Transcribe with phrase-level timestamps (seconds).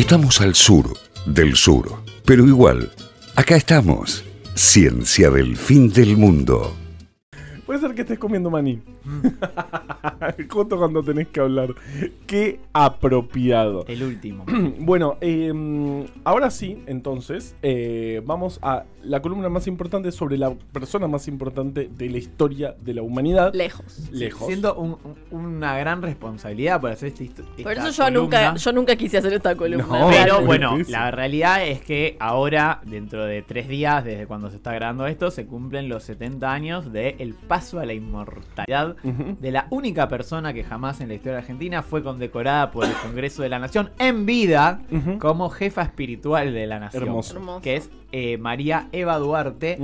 [0.00, 0.96] Estamos al sur
[1.26, 1.92] del sur,
[2.24, 2.90] pero igual,
[3.36, 4.24] acá estamos.
[4.54, 6.74] Ciencia del fin del mundo.
[7.66, 8.80] Puede ser que estés comiendo maní.
[10.50, 11.74] Justo cuando tenés que hablar.
[12.26, 13.84] Qué apropiado.
[13.88, 14.44] El último.
[14.78, 21.08] bueno, eh, ahora sí, entonces, eh, vamos a la columna más importante sobre la persona
[21.08, 23.54] más importante de la historia de la humanidad.
[23.54, 24.10] Lejos.
[24.12, 24.46] Lejos.
[24.46, 24.98] Siendo un-
[25.30, 27.62] un- una gran responsabilidad por hacer esta historia.
[27.62, 29.86] Por eso yo nunca, yo nunca quise hacer esta columna.
[29.86, 30.92] No, Pero bueno, difícil.
[30.92, 35.30] la realidad es que ahora, dentro de tres días, desde cuando se está grabando esto,
[35.30, 40.52] se cumplen los 70 años de el paso a la inmortalidad De la única persona
[40.52, 44.26] que jamás en la historia argentina fue condecorada por el Congreso de la Nación en
[44.26, 44.80] vida
[45.18, 47.04] como jefa espiritual de la Nación.
[47.04, 47.60] Hermoso.
[47.62, 49.78] Que es eh, María Eva Duarte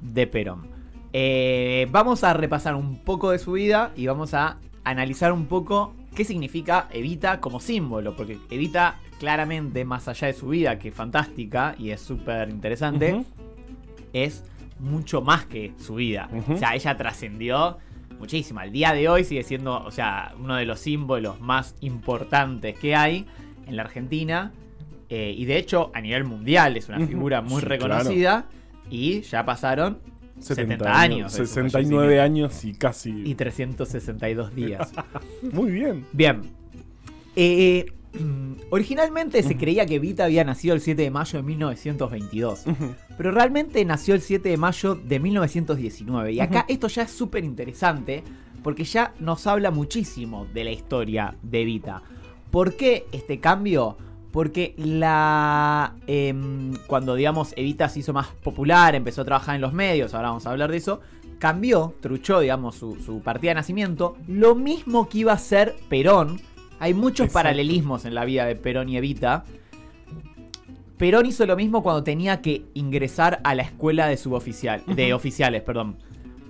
[0.00, 0.66] de Perón.
[1.12, 5.94] Eh, vamos a repasar un poco de su vida y vamos a analizar un poco
[6.14, 10.94] qué significa Evita como símbolo, porque Evita claramente, más allá de su vida, que es
[10.94, 13.24] fantástica y es súper interesante,
[14.12, 14.44] es
[14.78, 16.28] mucho más que su vida.
[16.48, 17.78] O sea, ella trascendió
[18.18, 18.60] muchísimo.
[18.60, 22.94] Al día de hoy sigue siendo, o sea, uno de los símbolos más importantes que
[22.94, 23.26] hay
[23.66, 24.52] en la Argentina.
[25.08, 28.46] Eh, y de hecho, a nivel mundial es una figura muy Sí, reconocida.
[28.90, 29.98] Y ya pasaron
[30.38, 31.32] 70, años.
[31.32, 32.22] de su 69 fallecimiento.
[32.22, 33.10] años y casi.
[33.24, 34.92] Y 362 días.
[35.52, 36.04] Muy bien.
[36.12, 36.40] Bien.
[37.36, 38.01] Eh, mm,
[38.70, 42.66] originalmente se creía que Vita había nacido el 7 de mayo de 1922.
[42.66, 42.94] Ujú.
[43.16, 46.32] Pero realmente nació el 7 de mayo de 1919.
[46.32, 48.22] Y acá esto ya es súper interesante
[48.62, 52.02] porque ya nos habla muchísimo de la historia de Evita.
[52.50, 53.96] ¿Por qué este cambio?
[54.30, 55.94] Porque la.
[56.06, 60.28] em, cuando, digamos, Evita se hizo más popular, empezó a trabajar en los medios, ahora
[60.28, 61.00] vamos a hablar de eso.
[61.38, 64.16] Cambió, truchó, digamos, su, su partida de nacimiento.
[64.28, 66.40] Lo mismo que iba a ser Perón.
[66.82, 67.34] Hay muchos Exacto.
[67.34, 69.44] paralelismos en la vida de Perón y Evita.
[70.96, 75.62] Perón hizo lo mismo cuando tenía que ingresar a la escuela de suboficial, de oficiales,
[75.62, 75.98] perdón.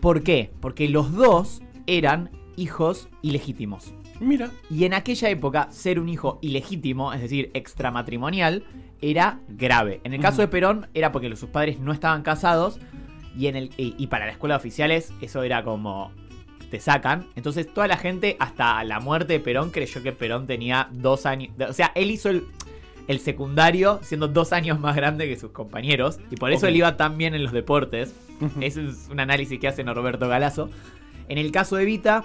[0.00, 0.50] ¿Por qué?
[0.60, 3.92] Porque los dos eran hijos ilegítimos.
[4.20, 4.50] Mira.
[4.70, 8.64] Y en aquella época, ser un hijo ilegítimo, es decir, extramatrimonial,
[9.02, 10.00] era grave.
[10.02, 12.80] En el caso de Perón, era porque sus padres no estaban casados.
[13.36, 16.10] Y, en el, y, y para la escuela de oficiales, eso era como.
[16.72, 17.26] Te sacan.
[17.36, 21.50] Entonces, toda la gente, hasta la muerte de Perón, creyó que Perón tenía dos años.
[21.68, 22.44] O sea, él hizo el,
[23.08, 26.18] el secundario siendo dos años más grande que sus compañeros.
[26.30, 28.14] Y por eso él iba tan bien en los deportes.
[28.62, 30.70] Ese es un análisis que hace Norberto Galazo.
[31.28, 32.24] En el caso de Vita,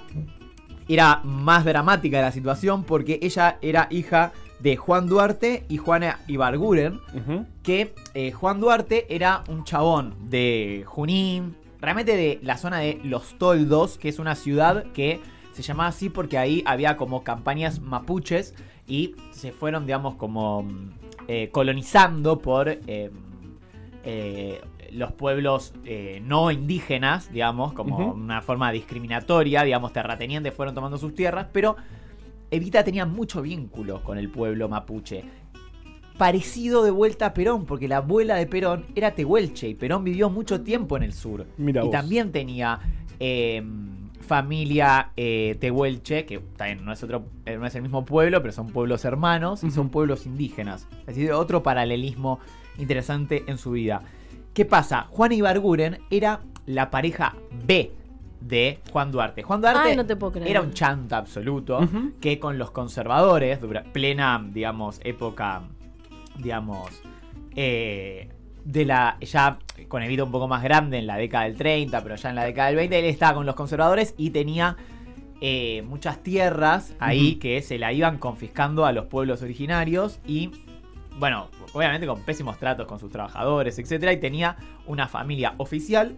[0.88, 7.02] era más dramática la situación porque ella era hija de Juan Duarte y Juana Ibarguren,
[7.14, 7.46] Ujú.
[7.64, 13.38] que eh, Juan Duarte era un chabón de Junín, realmente de la zona de Los
[13.38, 15.20] Toldos, que es una ciudad que
[15.54, 18.54] se llamaba así porque ahí había como campañas mapuches
[18.88, 20.92] y se fueron, digamos, como mm,
[21.28, 23.12] eh, colonizando por eh,
[24.04, 24.62] eh,
[24.92, 31.14] los pueblos eh, no indígenas, digamos, como una forma discriminatoria, digamos, terratenientes fueron tomando sus
[31.14, 31.76] tierras, pero
[32.50, 35.26] Evita tenía mucho vínculo con el pueblo mapuche.
[36.18, 40.30] Parecido de vuelta a Perón, porque la abuela de Perón era tehuelche y Perón vivió
[40.30, 41.46] mucho tiempo en el sur.
[41.58, 41.92] Mira y vos.
[41.92, 42.80] también tenía
[43.20, 43.64] eh,
[44.28, 48.52] familia eh, tehuelche, que también no es, otro, eh, no es el mismo pueblo, pero
[48.52, 50.88] son pueblos hermanos y son pueblos indígenas.
[51.08, 52.40] Así que otro paralelismo
[52.78, 54.02] interesante en su vida.
[54.54, 55.08] ¿Qué pasa?
[55.10, 57.36] Juan Ibarguren era la pareja
[57.66, 57.92] B
[58.42, 59.44] de Juan Duarte.
[59.44, 60.50] Juan Duarte Ay, no te puedo creer.
[60.50, 61.80] era un chanta absoluto
[62.20, 63.60] que con los conservadores,
[63.94, 65.64] plena, digamos, época,
[66.38, 67.02] digamos,
[67.56, 68.30] eh,
[68.66, 72.16] de la, ya con Evita un poco más grande en la década del 30, pero
[72.16, 74.76] ya en la década del 20, él estaba con los conservadores y tenía
[75.40, 80.52] eh, muchas tierras ahí que se la iban confiscando a los pueblos originarios y,
[81.20, 86.18] bueno, obviamente con pésimos tratos con sus trabajadores, etcétera, y tenía una familia oficial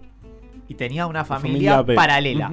[0.68, 2.52] y tenía una familia, paralela.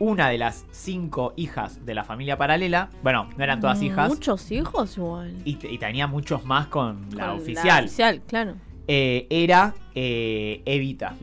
[0.00, 4.50] Una de las cinco hijas de la familia paralela, bueno, no eran todas hijas, Muchos
[4.50, 5.32] hijos igual.
[5.44, 8.54] y, y tenía muchos más con la Con oficial, oficial, claro.
[8.88, 11.14] eh, era eh, Evita.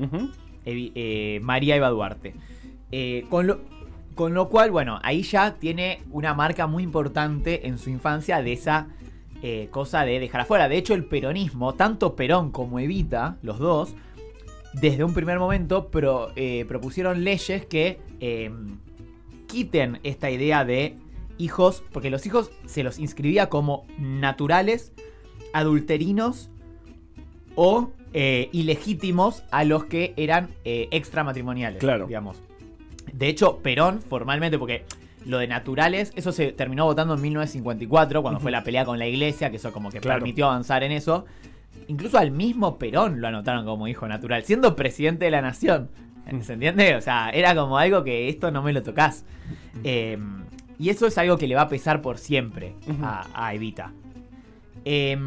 [0.65, 2.33] Evi- eh, María Eva Duarte.
[2.91, 3.62] Eh, con, lo,
[4.15, 8.53] con lo cual, bueno, ahí ya tiene una marca muy importante en su infancia de
[8.53, 8.88] esa
[9.44, 10.69] eh, cosa de dejar afuera.
[10.69, 13.95] De hecho, el peronismo, tanto Perón como Evita, los dos,
[14.73, 18.51] desde un primer momento pro- eh, propusieron leyes que eh,
[19.47, 20.95] quiten esta idea de
[21.38, 24.94] hijos, porque los hijos se los inscribía como naturales,
[25.53, 26.50] adulterinos
[27.56, 31.79] o eh, ilegítimos a los que eran eh, extramatrimoniales.
[31.79, 32.07] Claro.
[32.07, 32.41] Digamos.
[33.12, 34.85] De hecho, Perón, formalmente, porque
[35.25, 39.07] lo de naturales, eso se terminó votando en 1954, cuando fue la pelea con la
[39.07, 40.19] iglesia, que eso como que Claro.
[40.19, 41.25] permitió avanzar en eso.
[41.88, 45.89] Incluso al mismo Perón lo anotaron como hijo natural, siendo presidente de la nación.
[46.31, 46.41] Mm.
[46.41, 46.95] ¿Se entiende?
[46.95, 49.25] O sea, era como algo que esto no me lo tocas.
[49.83, 50.18] Eh,
[50.79, 53.94] y eso es algo que le va a pesar por siempre a, a Evita.
[54.85, 55.18] Eh,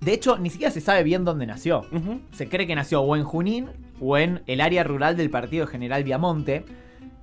[0.00, 1.84] de hecho, ni siquiera se sabe bien dónde nació.
[2.32, 3.68] Se cree que nació o en Junín
[4.00, 6.64] o en el área rural del partido General Viamonte.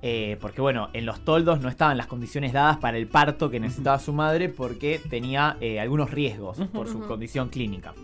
[0.06, 3.58] Eh, porque bueno, en los toldos no estaban las condiciones dadas para el parto que
[3.58, 7.94] necesitaba su madre porque tenía eh, algunos riesgos por su condición clínica.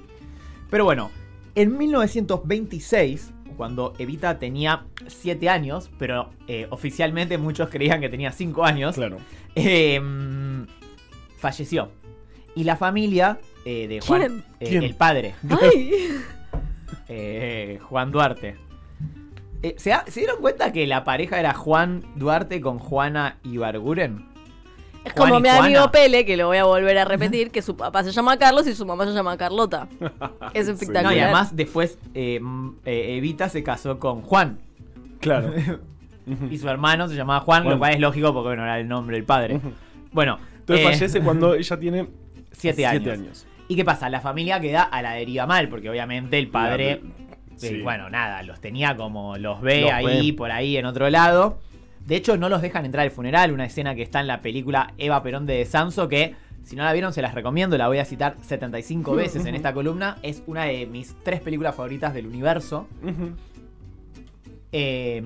[0.70, 1.10] Pero bueno,
[1.54, 8.64] en 1926, cuando Evita tenía 7 años, pero eh, oficialmente muchos creían que tenía 5
[8.64, 9.18] años, Claro.
[9.54, 10.00] eh,
[11.36, 11.90] falleció.
[12.54, 14.44] Y la familia eh, de Juan, ¿Quién?
[14.60, 14.82] eh, ¿Quién?
[14.84, 15.90] el padre, Ay.
[17.08, 18.56] eh, Juan Duarte.
[19.62, 24.26] Eh, ¿se, da- ¿Se dieron cuenta que la pareja era Juan Duarte con Juana Ibarguren?
[25.04, 25.64] Es Juan como y mi Juana.
[25.66, 28.66] amigo Pele, que lo voy a volver a repetir, que su papá se llama Carlos
[28.66, 29.88] y su mamá se llama Carlota.
[30.54, 31.16] Es No, espectacular.
[31.16, 32.40] y además después eh,
[32.84, 34.58] eh, Evita se casó con Juan.
[35.20, 35.52] Claro.
[36.48, 37.72] Y su hermano se llamaba Juan, Juan.
[37.74, 39.58] lo cual es lógico porque bueno, era el nombre del padre.
[40.12, 42.06] Bueno, Entonces eh, fallece cuando ella tiene
[42.52, 43.02] siete años.
[43.02, 43.46] siete años.
[43.66, 44.08] ¿Y qué pasa?
[44.10, 47.00] La familia queda a la deriva mal, porque obviamente el padre,
[47.68, 47.82] sí.
[47.82, 50.36] bueno, nada, los tenía como los ve Los ahí, ve.
[50.36, 51.58] por ahí, en otro lado.
[52.06, 54.94] De hecho, no los dejan entrar al funeral, una escena que está en la película
[54.98, 56.34] Eva Perón de Sanso, que
[56.64, 59.72] si no la vieron se las recomiendo, la voy a citar 75 veces en esta
[59.72, 60.16] columna.
[60.22, 62.88] Es una de mis tres películas favoritas del universo.
[64.72, 65.22] Eh,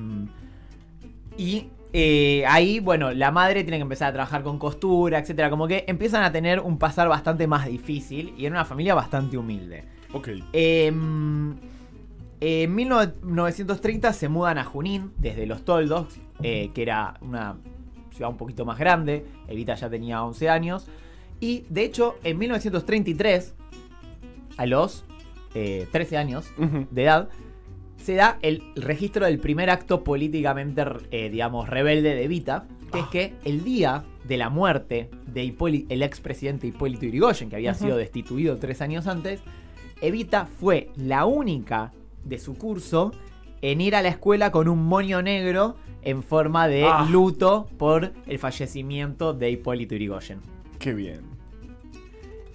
[1.37, 5.51] y eh, ahí, bueno, la madre tiene que empezar a trabajar con costura, etcétera.
[5.51, 9.37] Como que empiezan a tener un pasar bastante más difícil y en una familia bastante
[9.37, 9.85] humilde.
[10.13, 10.29] Ok.
[10.53, 10.93] Eh,
[12.47, 17.57] en 1930 se mudan a Junín desde Los Toldos, eh, que era una
[18.13, 19.25] ciudad un poquito más grande.
[19.49, 20.87] Evita ya tenía 11 años.
[21.41, 23.55] Y de hecho, en 1933,
[24.57, 25.05] a los
[25.55, 26.47] eh, 13 años
[26.91, 27.29] de edad,
[27.97, 33.07] se da el registro del primer acto políticamente, eh, digamos, rebelde de Evita, que es
[33.07, 37.97] que el día de la muerte de Hipóli- el expresidente Hipólito Yrigoyen, que había sido
[37.97, 39.41] destituido tres años antes,
[40.01, 41.93] Evita fue la única
[42.25, 43.13] de su curso
[43.63, 47.07] en ir a la escuela con un moño negro en forma de Ah.
[47.11, 50.41] luto por el fallecimiento de Hipólito Yrigoyen.
[50.79, 51.21] Qué bien.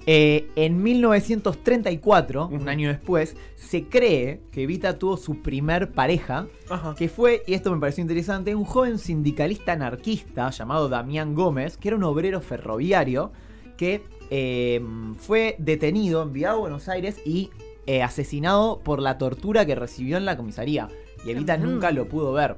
[0.05, 6.95] Eh, en 1934, un año después, se cree que Evita tuvo su primer pareja, Ajá.
[6.95, 11.89] que fue, y esto me pareció interesante, un joven sindicalista anarquista llamado Damián Gómez, que
[11.89, 13.31] era un obrero ferroviario,
[13.77, 14.01] que
[14.31, 14.81] eh,
[15.17, 17.49] fue detenido, enviado a Buenos Aires y
[17.91, 20.89] eh, asesinado por la tortura que recibió en la comisaría.
[21.25, 21.65] Y Evita Ujú.
[21.65, 22.55] nunca lo pudo ver.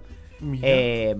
[0.61, 1.15] Eh,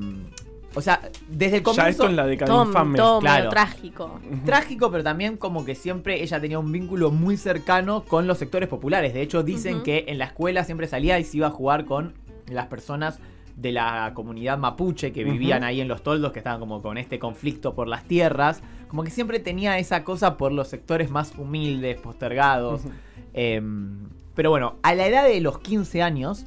[0.75, 0.99] o sea,
[1.29, 1.87] desde el ya comienzo...
[1.89, 2.97] esto en la década Todo, infame.
[2.97, 3.49] todo claro.
[3.49, 4.19] trágico.
[4.45, 8.67] Trágico, pero también como que siempre ella tenía un vínculo muy cercano con los sectores
[8.67, 9.13] populares.
[9.13, 12.13] De hecho, dicen que en la escuela siempre salía y se iba a jugar con
[12.49, 13.19] las personas
[13.55, 17.17] de la comunidad mapuche que vivían ahí en los toldos, que estaban como con este
[17.17, 18.61] conflicto por las tierras.
[18.89, 22.81] Como que siempre tenía esa cosa por los sectores más humildes, postergados.
[22.81, 22.91] Ujú.
[23.33, 26.45] Em, pero bueno, a la edad de los 15 años,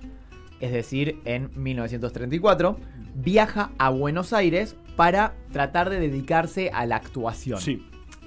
[0.61, 2.79] es decir, en 1934,
[3.15, 7.61] viaja a Buenos Aires para tratar de dedicarse a la actuación.
[7.61, 7.87] Sí.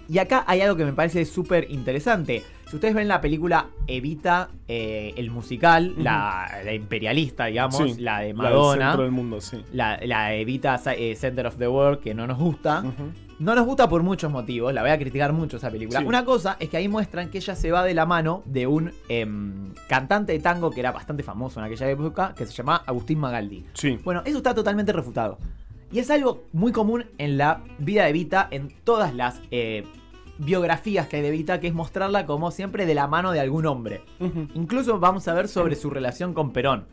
[0.09, 2.43] Y acá hay algo que me parece súper interesante.
[2.69, 8.19] Si ustedes ven la película Evita, eh, el musical, la, la imperialista, digamos, Sí, la
[8.19, 9.63] de del Madonna, centro del mundo, sí.
[9.73, 12.83] la, la Evita eh, Center of the World, que no nos gusta.
[13.39, 15.99] No nos gusta por muchos motivos, la voy a criticar mucho esa película.
[15.99, 16.05] Sí.
[16.05, 18.91] Una cosa es que ahí muestran que ella se va de la mano de un
[19.09, 23.19] em, cantante de tango que era bastante famoso en aquella época, que se llamaba Agustín
[23.19, 23.65] Magaldi.
[23.73, 23.99] Sí.
[24.03, 25.37] Bueno, eso está totalmente refutado.
[25.91, 29.85] Y es algo muy común en la vida de Vita, en todas las eh,
[30.39, 33.67] biografías que hay de Vita, que es mostrarla como siempre de la mano de algún
[33.67, 34.01] hombre.
[34.55, 36.85] Incluso vamos a ver sobre su relación con Perón.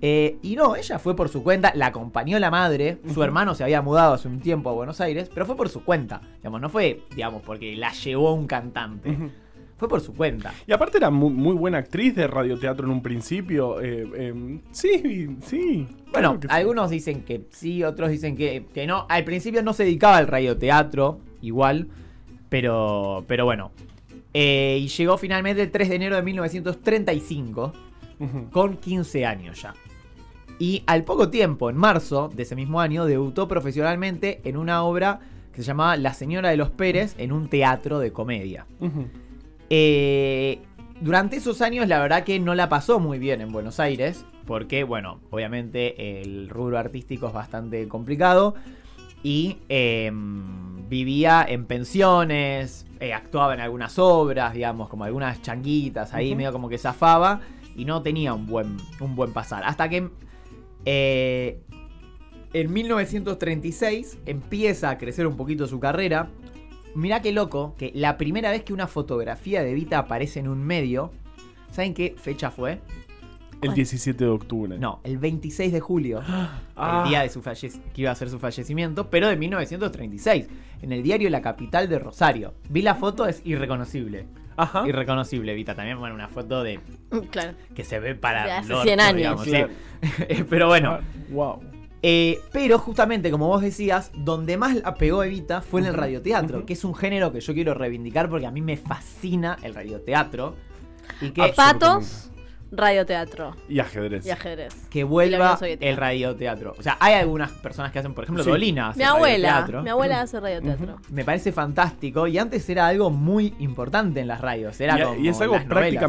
[0.00, 3.64] Eh, y no, ella fue por su cuenta, la acompañó la madre, su hermano se
[3.64, 6.20] había mudado hace un tiempo a Buenos Aires, pero fue por su cuenta.
[6.36, 9.16] Digamos, no fue, digamos, porque la llevó un cantante.
[9.76, 10.52] Fue por su cuenta.
[10.66, 13.80] Y aparte era muy, muy buena actriz de radioteatro en un principio.
[13.80, 15.86] eh, eh, sí, sí.
[16.12, 16.54] Bueno, claro que sí.
[16.54, 19.06] algunos dicen que sí, otros dicen que, que no.
[19.08, 21.88] Al principio no se dedicaba al radioteatro, igual,
[22.48, 23.70] pero, pero bueno.
[24.34, 27.72] Eh, y llegó finalmente el 3 de enero de 1935,
[28.50, 29.74] Con 15 años ya.
[30.58, 35.20] Y al poco tiempo, en marzo de ese mismo año, debutó profesionalmente en una obra
[35.52, 38.66] que se llamaba La Señora de los Pérez en un teatro de comedia.
[39.70, 40.60] Eh,
[41.00, 44.82] durante esos años la verdad que no la pasó muy bien en Buenos Aires, porque
[44.82, 48.54] bueno, obviamente el rubro artístico es bastante complicado.
[49.22, 50.12] y eh,
[50.88, 56.68] vivía en pensiones, eh, actuaba en algunas obras, digamos, como algunas changuitas ahí, medio como
[56.68, 57.40] que zafaba
[57.78, 59.62] y no tenía un buen, un buen pasar.
[59.64, 60.10] Hasta que
[60.84, 61.62] eh,
[62.52, 66.28] en 1936 empieza a crecer un poquito su carrera.
[66.94, 70.62] Mirá qué loco que la primera vez que una fotografía de Evita aparece en un
[70.62, 71.12] medio,
[71.70, 72.80] ¿saben qué fecha fue?
[73.62, 74.78] El 17 de octubre.
[74.78, 76.20] No, el 26 de julio,
[76.76, 77.02] Ah.
[77.02, 80.48] el día de su que iba a ser su fallecimiento, pero de 1936,
[80.82, 82.54] en el diario La Capital de Rosario.
[82.70, 84.26] Vi la foto, es irreconocible.
[84.58, 84.86] Ajá.
[84.86, 85.74] Irreconocible, Evita.
[85.74, 86.78] También, bueno, una foto de
[87.10, 87.52] Mm, Claro.
[87.74, 89.16] que se ve para De hace el orto, 100 años.
[89.16, 89.50] digamos, sí.
[89.50, 89.70] Claro.
[90.50, 91.00] pero bueno, Ah,
[91.30, 91.60] wow.
[92.02, 96.58] eh, pero justamente, como vos decías, donde más la pegó Evita fue en el radioteatro,
[96.58, 96.66] ujú.
[96.66, 100.54] que es un género que yo quiero reivindicar porque a mí me fascina el radioteatro.
[101.20, 102.30] Y que, Patos,
[102.70, 104.26] radioteatro Y ajedrez.
[104.26, 104.74] y ajedrez.
[104.90, 106.74] que vuelva el radioteatro.
[106.78, 108.50] O sea, hay algunas personas que hacen, por ejemplo, Sí.
[108.50, 108.90] Dolina.
[108.90, 109.82] hace Mi abuela, radioteatro.
[109.82, 110.96] mi abuela hace radioteatro.
[111.10, 114.80] Me parece fantástico y antes era algo muy importante en las radios.
[114.80, 116.02] Era Y- como y, es algo las novelas.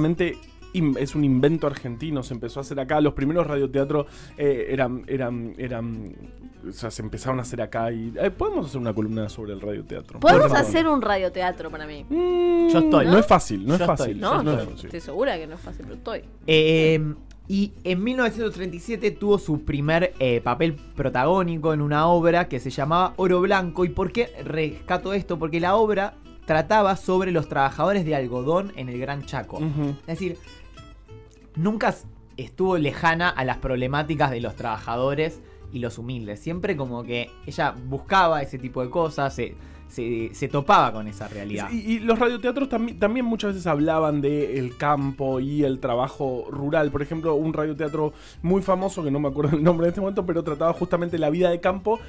[0.99, 3.01] Es un invento argentino, se empezó a hacer acá.
[3.01, 4.05] Los primeros radioteatros
[4.37, 6.15] eh, eran, eran, eran.
[6.67, 7.91] O sea, se empezaron a hacer acá.
[7.91, 10.19] y eh, Podemos hacer una columna sobre el radioteatro.
[10.19, 12.05] Podemos hacer un radioteatro para mí.
[12.09, 13.05] Mm, Yo estoy.
[13.07, 13.97] No es fácil, no Yo es estoy.
[13.97, 14.19] fácil.
[14.19, 14.85] No, no estoy, es fácil.
[14.85, 16.21] estoy segura que no es fácil, pero estoy.
[16.47, 17.13] Eh,
[17.47, 23.13] y en 1937 tuvo su primer eh, papel protagónico en una obra que se llamaba
[23.15, 23.85] Oro Blanco.
[23.85, 25.39] ¿Y por qué rescato esto?
[25.39, 26.13] Porque la obra
[26.45, 29.59] trataba sobre los trabajadores de algodón en el Gran Chaco.
[30.01, 30.37] Es decir,
[31.55, 31.93] nunca
[32.37, 35.41] estuvo lejana a las problemáticas de los trabajadores
[35.71, 36.39] y los humildes.
[36.39, 39.55] Siempre como que ella buscaba ese tipo de cosas, se,
[39.87, 41.69] se- se topaba con esa realidad.
[41.71, 46.91] Y, y los radioteatros también, también muchas veces hablaban del campo y el trabajo rural.
[46.91, 50.25] Por ejemplo, un radioteatro muy famoso, que no me acuerdo el nombre en este momento,
[50.25, 51.99] pero trataba justamente la vida de campo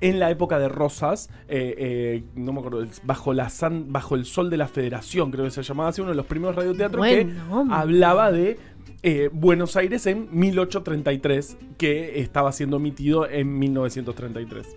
[0.00, 1.30] en la época de Rosas.
[1.48, 5.44] eh, eh, no me acuerdo, bajo, la san- bajo el sol de la Federación, creo
[5.44, 7.76] que se llamaba así, uno de los primeros radioteatros que Buen nombre.
[7.76, 8.58] hablaba de
[9.02, 14.76] eh, Buenos Aires en 1833, que estaba siendo emitido en 1933.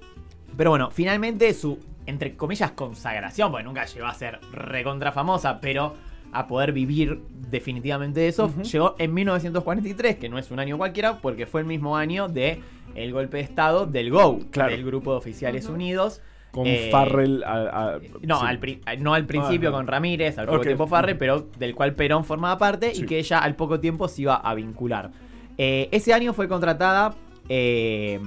[0.57, 5.95] Pero bueno, finalmente su, entre comillas, consagración, porque nunca llegó a ser recontra famosa, pero
[6.33, 11.17] a poder vivir definitivamente de eso, llegó en 1943, que no es un año cualquiera,
[11.19, 12.61] porque fue el mismo año de
[12.95, 14.71] el golpe de estado del GO, Claro.
[14.71, 15.67] del Grupo de Oficiales.
[15.67, 16.21] Unidos.
[16.51, 17.43] Con Eh, Farrell.
[17.45, 18.45] a- a- No, sí.
[18.45, 19.77] al, pri- no al principio Ajá.
[19.77, 23.03] con Ramírez, al poco tiempo Farre, pero del cual Perón formaba parte Sí.
[23.03, 25.11] y que ella al poco tiempo se iba a vincular.
[25.57, 27.13] Eh, ese año fue contratada
[27.49, 28.19] eh,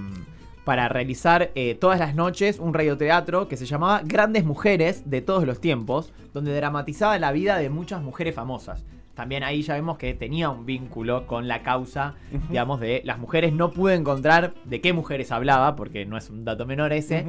[0.64, 5.44] para realizar eh, todas las noches un radioteatro que se llamaba Grandes Mujeres de todos
[5.46, 8.84] los tiempos, donde dramatizaba la vida de muchas mujeres famosas.
[9.14, 12.14] También ahí ya vemos que tenía un vínculo con la causa,
[12.48, 13.52] digamos, de las mujeres.
[13.52, 17.24] No pude encontrar de qué mujeres hablaba, porque no es un dato menor ese.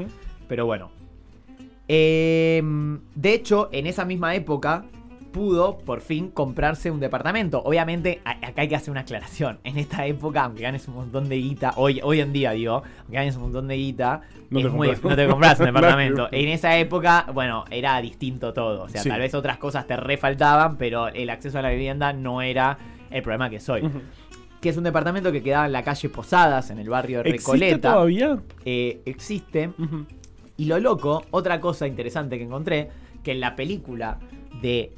[0.48, 0.92] Pero bueno.
[1.88, 4.86] Em, de hecho, en esa misma época
[5.32, 7.62] pudo por fin comprarse un departamento.
[7.64, 9.60] Obviamente, acá hay que hacer una aclaración.
[9.66, 13.14] En esta época, aunque ganes un montón de guita, hoy, hoy en día digo, aunque
[13.16, 15.12] ganes un montón de guita, No es te muy- compras.
[15.12, 16.30] no te compras un departamento.
[16.32, 18.84] En esa época, bueno, era distinto todo.
[18.84, 19.10] O sea, Sí.
[19.10, 22.78] tal vez otras cosas te refaltaban, pero el acceso a la vivienda no era
[23.12, 23.84] el problema que soy.
[24.62, 27.52] Que es un departamento que quedaba en la calle Posadas, en el barrio de ¿Existe
[27.52, 27.92] Recoleta.
[27.92, 28.38] todavía?
[28.64, 29.68] Eh, existe.
[29.78, 30.06] Ujú.
[30.58, 32.90] Y lo loco, otra cosa interesante que encontré,
[33.24, 34.20] que en la película
[34.62, 34.94] de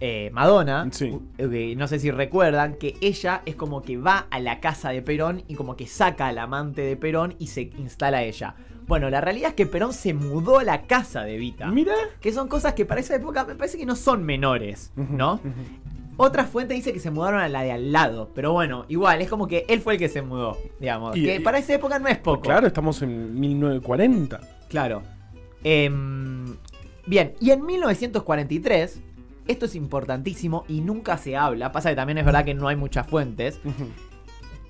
[0.00, 1.18] eh, Madonna, Sí.
[1.38, 5.02] eh, no sé si recuerdan, que ella es como que va a la casa de
[5.02, 8.54] Perón y como que saca al amante de Perón y se instala ella.
[8.86, 11.66] Bueno, la realidad es que Perón se mudó a la casa de Vita.
[11.66, 11.94] Mira.
[12.20, 15.40] Que son cosas que para esa época me parece que no son menores, ¿no?
[16.16, 19.28] Otra fuente dice que se mudaron a la de al lado, pero bueno, igual, es
[19.28, 21.16] como que él fue el que se mudó, digamos.
[21.16, 22.40] Y- que y- para esa época no es poco.
[22.42, 24.40] Claro, estamos en 1940.
[24.68, 25.02] Claro.
[25.64, 26.56] Em,
[27.06, 29.00] bien, y en 1943,
[29.46, 32.76] esto es importantísimo y nunca se habla, pasa que también es verdad que no hay
[32.76, 33.60] muchas fuentes,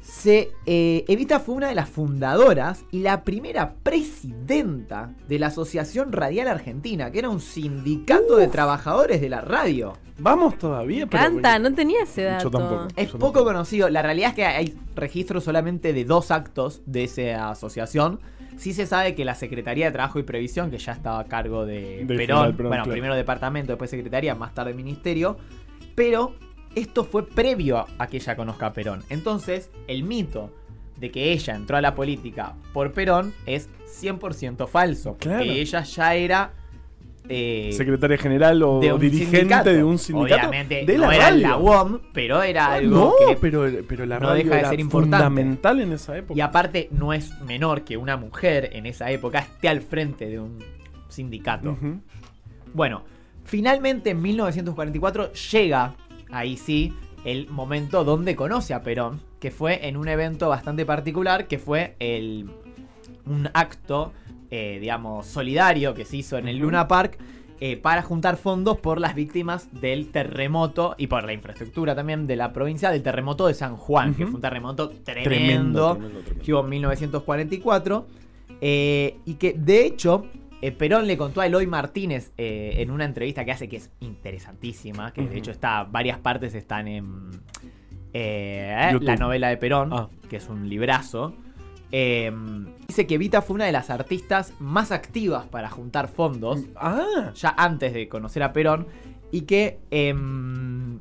[0.08, 6.12] se, eh, Evita fue una de las fundadoras y la primera presidenta de la Asociación
[6.12, 9.98] Radial Argentina, que era un sindicato de trabajadores de la radio.
[10.18, 11.22] Vamos todavía, pero.
[11.22, 12.44] Canta, no tenía ese dato.
[12.44, 12.88] Yo tampoco.
[12.96, 13.44] Es Yo poco tampoco.
[13.44, 13.90] conocido.
[13.90, 18.18] La realidad es que hay registro solamente de dos actos de esa asociación.
[18.58, 21.64] Sí se sabe que la Secretaría de Trabajo y Previsión, que ya estaba a cargo
[21.64, 22.90] de, De Perón, bueno, claro.
[22.90, 25.38] primero departamento, después Secretaría, más tarde Ministerio,
[25.94, 26.34] pero
[26.74, 29.02] esto fue previo a que ella conozca a Perón.
[29.08, 30.52] Entonces, el mito
[30.96, 35.16] de que ella entró a la política por Perón es 100% falso.
[35.18, 35.44] Claro.
[35.44, 36.52] Que ella ya era
[37.28, 39.70] eh, Secretaria general o de dirigente sindicato.
[39.70, 40.48] de un sindicato.
[40.48, 44.18] Obviamente de no la era la UOM, pero era algo no, que pero, pero la
[44.18, 45.16] no radio deja de era ser importante.
[45.16, 46.38] fundamental en esa época.
[46.38, 50.40] Y aparte no es menor que una mujer en esa época esté al frente de
[50.40, 50.58] un
[51.08, 51.76] sindicato.
[52.74, 53.02] Bueno,
[53.44, 55.94] finalmente en 1944 llega,
[56.30, 56.94] ahí sí,
[57.24, 61.96] el momento donde conoce a Perón, que fue en un evento bastante particular, que fue
[61.98, 62.50] el,
[63.26, 64.12] un acto,
[64.50, 66.58] eh, digamos, solidario que se hizo en el.
[66.58, 67.18] Luna Park.
[67.60, 72.36] eh, para juntar fondos por las víctimas del terremoto y por la infraestructura también de
[72.36, 76.44] la provincia del terremoto de San Juan, que fue un terremoto Tremendo, tremendo, tremendo, tremendo.
[76.44, 78.06] que hubo en 1944
[78.60, 80.26] eh, y que de hecho
[80.62, 83.90] eh, Perón le contó a Eloy Martínez eh, en una entrevista que hace que es
[83.98, 87.30] interesantísima, que de hecho está varias partes están en
[88.12, 90.08] eh, la novela de Perón, Ah.
[90.28, 91.34] que es un librazo.
[91.90, 92.30] Eh,
[92.86, 96.60] dice que Vita fue una de las artistas más activas para juntar fondos.
[96.76, 98.86] Ah, ya antes de conocer a Perón.
[99.30, 101.00] Y que em,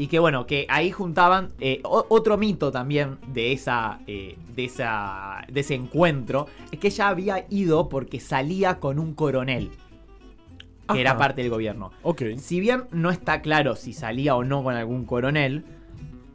[0.00, 5.44] y que bueno que ahí juntaban eh, otro mito también de esa eh, de esa
[5.52, 9.70] de ese encuentro es que ella había ido porque salía con un coronel
[10.90, 11.92] que era parte del gobierno.
[12.02, 12.22] Ok.
[12.38, 15.64] si bien no está claro si salía o no con algún coronel,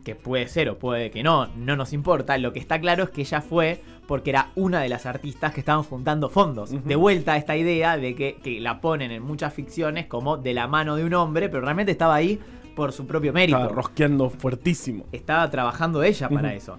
[0.05, 3.09] que puede ser o puede que no, no nos importa, lo que está claro es
[3.09, 6.69] que ella fue porque era una de las artistas que estaban juntando fondos.
[6.85, 10.53] De vuelta a esta idea de que, que la ponen en muchas ficciones como de
[10.53, 12.39] la mano de un hombre, pero realmente estaba ahí
[12.75, 13.57] por su propio mérito.
[13.57, 15.05] Estaba rosqueando fuertísimo.
[15.11, 16.77] Estaba trabajando ella para eso.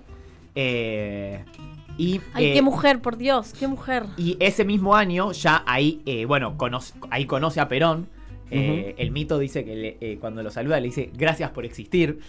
[0.55, 1.45] Eh,
[1.99, 4.05] y, Ay, eh, qué mujer, por Dios, qué mujer.
[4.17, 8.07] y ese mismo año, ya ahí, eh, bueno, conoce, ahí conoce a Perón.
[8.53, 12.21] Eh, El mito dice que le- eh, cuando lo saluda le dice gracias por existir.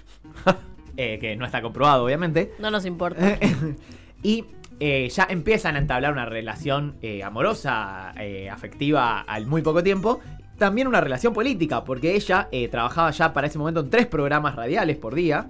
[0.98, 2.52] Eh, que no está comprobado, obviamente.
[2.60, 3.38] No nos importa.
[4.24, 4.46] y
[4.80, 10.20] eh, ya empiezan a entablar una relación eh, amorosa, eh, afectiva al muy poco tiempo.
[10.58, 14.56] También una relación política, porque ella eh, trabajaba ya para ese momento en tres programas
[14.56, 15.50] radiales por día.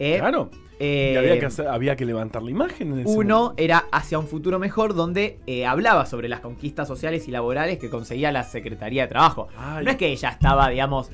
[0.00, 0.50] Eh, Claro.
[0.80, 3.62] eh, y había que, hacer- había que levantar la imagen en ese uno momento.
[3.62, 7.90] era hacia un futuro mejor donde eh, hablaba sobre las conquistas sociales y laborales que
[7.90, 9.46] conseguía la Secretaría de Trabajo.
[9.56, 9.84] Ay.
[9.84, 11.10] No es que ella estaba, digamos,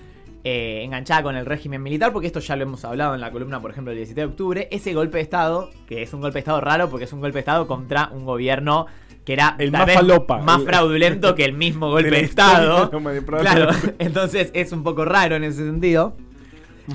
[0.49, 3.61] eh, enganchada con el régimen militar, porque esto ya lo hemos hablado en la columna,
[3.61, 4.69] por ejemplo, del 17 de octubre.
[4.71, 7.35] Ese golpe de Estado, que es un golpe de Estado raro porque es un golpe
[7.35, 8.87] de Estado contra un gobierno
[9.25, 10.39] que era El más vez falopa.
[10.39, 12.87] más El- fraudulento que el mismo golpe de, Estado.
[12.91, 16.17] de Claro, entonces es un poco raro en ese sentido.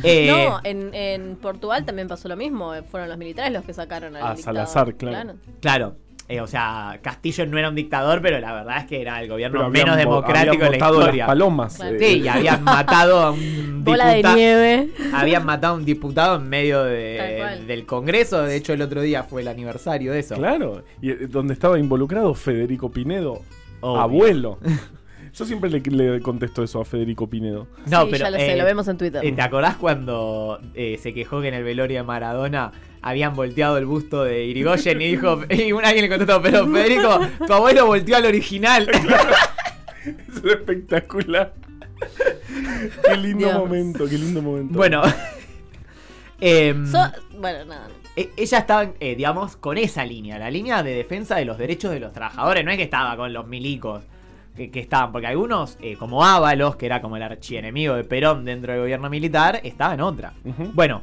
[0.04, 2.74] Eh, no, en, en Portugal también pasó lo mismo.
[2.74, 4.66] eh, Fueron los militares los que sacaron al A dictador.
[4.66, 5.34] Salazar, claro.
[5.60, 5.96] Claro.
[6.32, 9.28] Eh, o sea, Castillo no era un dictador, pero la verdad es que era el
[9.30, 11.26] gobierno menos democrático de la historia.
[11.26, 11.76] las palomas.
[11.76, 11.96] Claro.
[11.96, 14.36] eh, Sí, y habían matado a un Bola de diputado.
[14.38, 14.90] nieve.
[15.14, 18.42] Habían matado a un diputado en medio de, del Congreso.
[18.44, 20.36] De hecho, el otro día fue el aniversario de eso.
[20.36, 20.84] Claro.
[21.02, 23.42] Y eh, donde estaba involucrado Federico Pinedo,
[23.82, 24.02] Obvio.
[24.02, 24.60] abuelo.
[25.34, 27.68] Yo siempre le, le contesto eso a Federico Pinedo.
[27.86, 29.24] No, sí, pero, ya lo sé, eh, lo vemos en Twitter.
[29.26, 33.78] eh, ¿Te acordás cuando eh, se quejó que en el velorio de Maradona habían volteado
[33.78, 37.86] el busto de Irigoyen y dijo, y un alguien le contestó, pero Federico, tu abuelo
[37.86, 38.88] volteó al original.
[40.04, 41.54] Es espectacular.
[43.08, 43.54] qué lindo Dios.
[43.60, 44.74] momento, qué lindo momento.
[44.76, 45.04] bueno.
[46.42, 47.88] em, So- bueno, nada.
[48.16, 51.92] E- Ella estaba, eh, digamos, con esa línea, la línea de defensa de los derechos
[51.92, 52.66] de los trabajadores.
[52.66, 54.04] No es que estaba con los milicos
[54.56, 58.44] que, que estaban, porque algunos, eh, como Ábalos, que era como el archienemigo de Perón
[58.46, 60.34] dentro del gobierno militar, estaba en otra.
[60.74, 61.02] Bueno,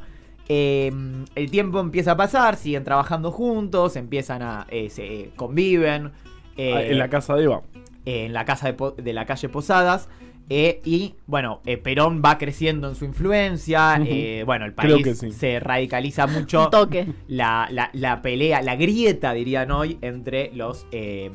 [0.49, 0.93] eh,
[1.35, 4.67] el tiempo empieza a pasar, siguen trabajando juntos, empiezan a.
[4.71, 6.13] eh, se eh, conviven.
[6.57, 7.63] eh, Ah, en la casa de Eva.
[8.05, 10.09] eh, en la casa de, de la calle Posadas.
[10.51, 14.01] eh, y bueno, eh, Perón va creciendo en su influencia.
[14.05, 15.31] Eh, bueno, el país sí.
[15.33, 17.07] se radicaliza mucho Un toque.
[17.29, 21.31] la, la- la pelea, la grieta, dirían hoy, entre los eh,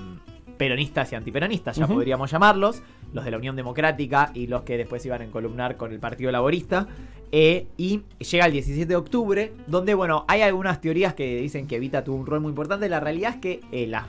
[0.63, 5.06] peronistas y antiperonistas, ya podríamos llamarlos, los de la Unión Democrática y los que después
[5.06, 6.88] iban a encolumnar con el Partido Laborista.
[7.34, 11.76] Eh, y llega el 17 de octubre, donde, bueno, hay algunas teorías que dicen que
[11.76, 12.88] Evita tuvo un rol muy importante.
[12.88, 14.06] La realidad es que eh, las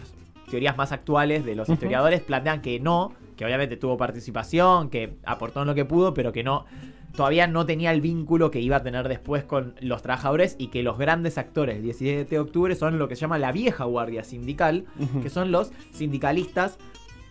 [0.49, 5.63] teorías más actuales de los historiadores plantean que no, que obviamente tuvo participación, que aportó
[5.63, 6.67] en lo que pudo, pero que no
[7.17, 10.83] todavía no tenía el vínculo que iba a tener después con los trabajadores y que
[10.83, 14.25] los grandes actores del 17 de octubre son lo que se llama la vieja guardia
[14.25, 14.85] sindical,
[15.23, 16.79] que son los sindicalistas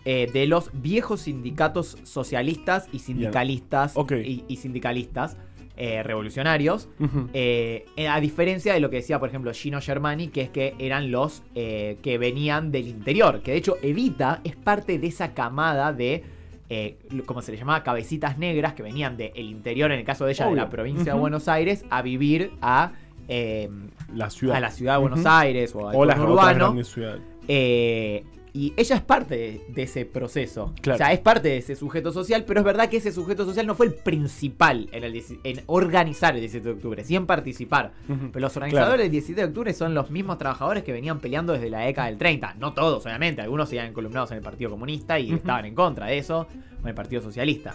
[0.06, 5.38] eh, de los viejos sindicatos socialistas y sindicalistas y, y sindicalistas
[5.78, 6.90] eh, revolucionarios.
[7.34, 11.10] Eh, a diferencia de lo que decía, por ejemplo, Gino Germani, que es que eran
[11.10, 13.42] los que venían del interior.
[13.42, 16.24] Que de hecho, Evita es parte de esa camada de,
[16.70, 20.32] eh, como se le llamaba, cabecitas negras que venían del interior, en el caso de
[20.32, 21.20] ella, de la provincia de.
[21.20, 22.94] Buenos Aires, a vivir a,
[23.28, 23.70] eh,
[24.14, 24.56] La ciudad.
[24.58, 25.26] a la ciudad de Buenos.
[25.26, 26.66] Aires o O las conurbano otras urbano.
[26.66, 27.22] grandes ciudades.
[27.48, 28.24] Eh,
[28.56, 30.74] Y ella es parte de, de ese proceso.
[30.82, 30.96] Claro.
[30.96, 33.66] O sea, es parte de ese sujeto social, pero es verdad que ese sujeto social
[33.66, 37.94] no fue el principal en, el, en organizar el 17 de octubre, sí en participar.
[38.08, 39.02] Pero los organizadores Claro.
[39.02, 42.18] del 17 de octubre son los mismos trabajadores que venían peleando desde la década del
[42.20, 42.54] 30.
[42.60, 43.42] No todos, obviamente.
[43.42, 46.42] Algunos se habían columnados en el Partido Comunista y estaban en contra de eso,
[46.78, 47.74] o en el Partido Socialista.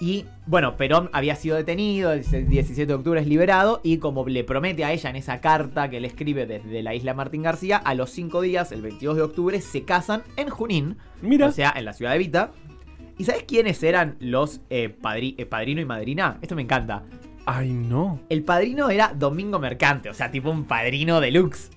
[0.00, 4.44] Y bueno, Perón había sido detenido, el 17 de octubre es liberado y como le
[4.44, 7.94] promete a ella en esa carta que le escribe desde la isla Martín García, a
[7.94, 11.46] los cinco días, el 22 de octubre, se casan en Junín, Mira.
[11.46, 12.52] o sea, en la ciudad de Vita.
[13.18, 16.36] ¿Y sabes quiénes eran los eh, padri- eh, padrino y madrina?
[16.42, 17.04] Esto me encanta.
[17.46, 18.20] Ay, no.
[18.28, 21.70] El padrino era Domingo Mercante, o sea, tipo un padrino deluxe.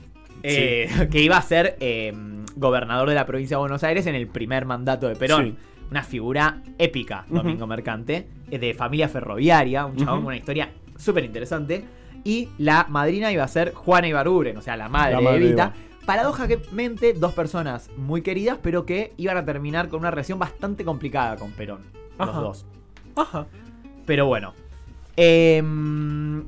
[0.43, 2.13] eh, que iba a ser eh,
[2.57, 5.45] gobernador de la provincia de Buenos Aires en el primer mandato de Perón.
[5.45, 5.55] Sí.
[5.91, 7.65] Una figura épica, Domingo.
[7.65, 11.83] Mercante, eh, de familia ferroviaria, un chabón con una historia súper interesante.
[12.23, 15.45] Y la madrina iba a ser Juana Ibarburen, o sea, la madre, La madre de
[15.47, 15.63] Evita.
[15.63, 15.73] Eva.
[16.05, 21.37] Paradójicamente, dos personas muy queridas, pero que iban a terminar con una relación bastante complicada
[21.37, 21.81] con Perón.
[22.17, 22.39] Los Ajá.
[22.41, 22.65] dos.
[23.15, 23.47] Ajá.
[24.05, 24.53] Pero bueno.
[25.15, 26.43] Em,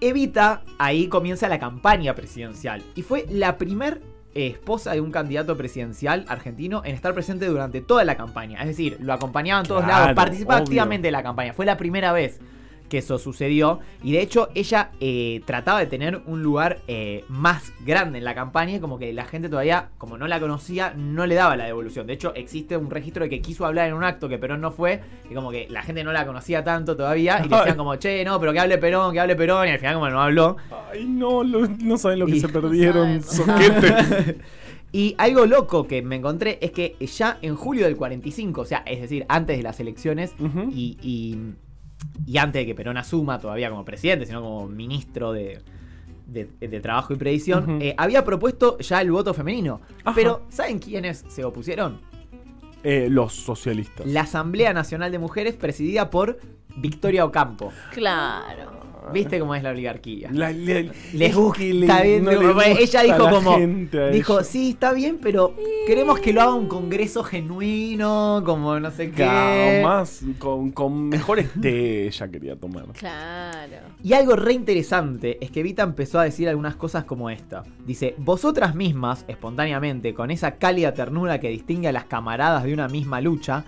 [0.00, 2.82] Evita, ahí comienza la campaña presidencial.
[2.94, 4.00] Y fue la primer
[4.34, 8.60] esposa de un candidato presidencial argentino en estar presente durante toda la campaña.
[8.60, 10.64] Es decir, lo acompañaba en todos Claro, lados, participaba obvio.
[10.64, 11.52] activamente en la campaña.
[11.54, 12.38] Fue la primera vez
[12.88, 13.80] que eso sucedió.
[14.02, 18.34] Y de hecho, ella eh, trataba de tener un lugar eh, más grande en la
[18.34, 18.76] campaña.
[18.76, 22.06] Y como que la gente todavía, como no la conocía, no le daba la devolución.
[22.06, 24.70] De hecho, existe un registro de que quiso hablar en un acto que Perón no
[24.70, 25.00] fue.
[25.30, 27.42] Y como que la gente no la conocía tanto todavía.
[27.44, 29.68] Y le decían como, che, no, pero que hable Perón, que hable Perón.
[29.68, 30.56] Y al final, como no habló.
[30.92, 33.22] Ay, no, lo- no saben lo que Y- se perdieron.
[33.22, 34.36] Soquetes.
[34.90, 38.78] Y algo loco que me encontré es que ya en julio del 45, o sea,
[38.86, 40.32] es decir, antes de las elecciones
[40.72, 41.36] y,
[42.26, 45.60] y antes de que Perón asuma todavía como presidente, sino como ministro de,
[46.26, 49.80] de, de Trabajo y Previsión, eh, había propuesto ya el voto femenino.
[50.04, 50.14] Ajá.
[50.14, 52.00] Pero, ¿saben quiénes se opusieron?
[52.84, 54.06] Eh, los socialistas.
[54.06, 56.38] La Asamblea Nacional de Mujeres presidida por
[56.76, 57.72] Victoria Ocampo.
[57.92, 58.87] Claro.
[59.12, 60.30] ¿Viste cómo es la oligarquía?
[60.32, 64.44] La- Les es gusta le- bien, no gusta ella dijo como dijo ella.
[64.44, 65.54] sí está bien pero
[65.86, 71.08] queremos que lo haga un congreso genuino como no sé Claro, qué más con, con
[71.08, 72.84] mejores té ella quería tomar.
[72.98, 73.76] Claro.
[74.02, 78.14] y algo re interesante es que Vita empezó a decir algunas cosas como esta dice
[78.18, 83.20] vosotras mismas espontáneamente con esa cálida ternura que distingue a las camaradas de una misma
[83.20, 83.64] lucha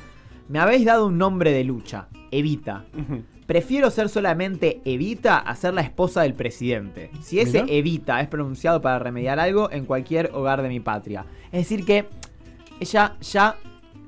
[0.48, 2.84] me habéis dado un nombre de lucha Evita.
[3.50, 7.10] Prefiero ser solamente Evita a ser la esposa del presidente.
[7.20, 7.64] Si ese.
[7.66, 11.24] Evita es pronunciado para remediar algo en cualquier hogar de mi patria.
[11.50, 12.06] Es decir que
[12.78, 13.56] ella ya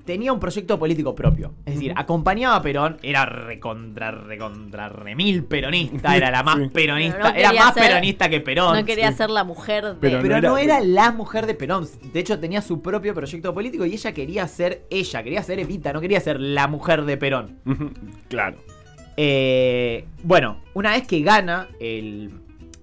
[0.04, 1.54] tenía un proyecto político propio.
[1.66, 6.68] Es decir, acompañaba a Perón, era recontra, recontra, remil peronista, era la más Sí.
[6.72, 8.76] peronista, no era más ser- peronista que Perón.
[8.78, 9.16] No quería sí.
[9.18, 9.94] ser la mujer de.
[9.94, 11.88] Pero Pero no no era- era la mujer de Perón.
[12.12, 15.92] De hecho, tenía su propio proyecto político y ella quería ser ella, quería ser Evita,
[15.92, 17.58] no quería ser la mujer de Perón.
[18.28, 18.58] Claro.
[19.16, 22.30] Eh, bueno, una vez que gana el,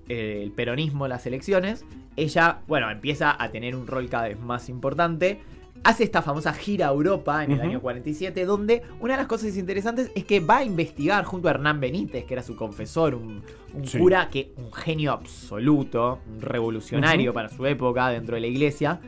[0.07, 5.41] el peronismo las elecciones, ella, bueno, empieza a tener un rol cada vez más importante.
[5.81, 9.55] Hace esta famosa gira a Europa en el año 47, donde una de las cosas
[9.55, 13.41] interesantes es que va a investigar junto a Hernán Benítez, que era su confesor, un,
[13.73, 13.97] un Sí.
[13.97, 18.99] cura que un genio absoluto, un revolucionario para su época dentro de la iglesia.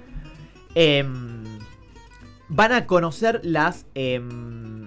[0.74, 1.44] Em,
[2.48, 4.81] van a conocer las, em,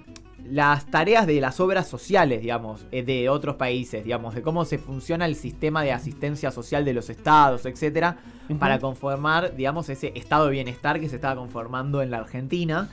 [0.55, 4.79] las tareas de las obras sociales, digamos, eh, de otros países, digamos, de cómo se
[4.79, 8.19] funciona el sistema de asistencia social de los estados, etcétera,
[8.61, 12.89] para conformar, digamos, ese estado de bienestar que se estaba conformando en la Argentina.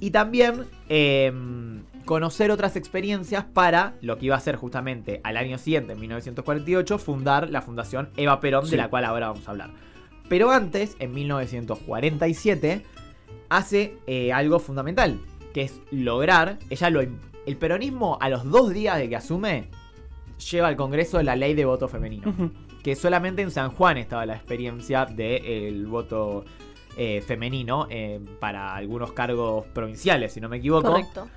[0.00, 5.56] Y también em, conocer otras experiencias para lo que iba a ser justamente al año
[5.56, 8.72] siguiente, en 1948, fundar la Fundación Eva Perón, Sí.
[8.72, 9.70] de la cual ahora vamos a hablar.
[10.28, 12.82] Pero antes, en 1947,
[13.48, 15.18] hace eh, algo fundamental,
[15.52, 19.68] que es lograr, ella lo, el peronismo a los dos días de que asume,
[20.50, 22.34] lleva al Congreso la ley de voto femenino.
[22.82, 26.44] Que solamente en San Juan estaba la experiencia del voto
[26.96, 30.90] eh, femenino eh, para algunos cargos provinciales, si no me equivoco.
[30.90, 31.28] Correcto.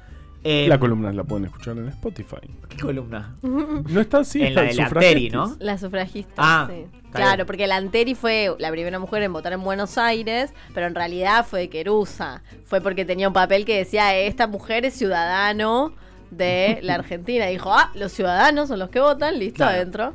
[0.44, 2.38] Eh, La columna la pueden escuchar en Spotify.
[2.68, 3.36] ¿Qué columna?
[3.44, 5.34] No está así, En está la el de la Teri, sufragetis.
[5.34, 5.56] ¿no?
[5.60, 6.34] La sufragista.
[6.38, 6.86] Ah, sí.
[7.12, 7.48] Claro, bien.
[7.48, 11.46] porque la Anteri fue la primera mujer en votar en Buenos Aires, pero en realidad
[11.46, 12.42] fue de Querusa.
[12.64, 15.94] Fue porque tenía un papel que decía: Esta mujer es ciudadano
[16.32, 17.46] de la Argentina.
[17.46, 19.76] Dijo: Ah, los ciudadanos son los que votan, listo, Claro.
[19.76, 20.14] adentro.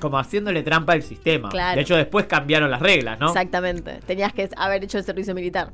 [0.00, 1.48] Como haciéndole trampa al sistema.
[1.50, 1.76] Claro.
[1.76, 3.26] De hecho, después cambiaron las reglas, ¿no?
[3.28, 4.00] Exactamente.
[4.06, 5.72] Tenías que haber hecho el servicio militar.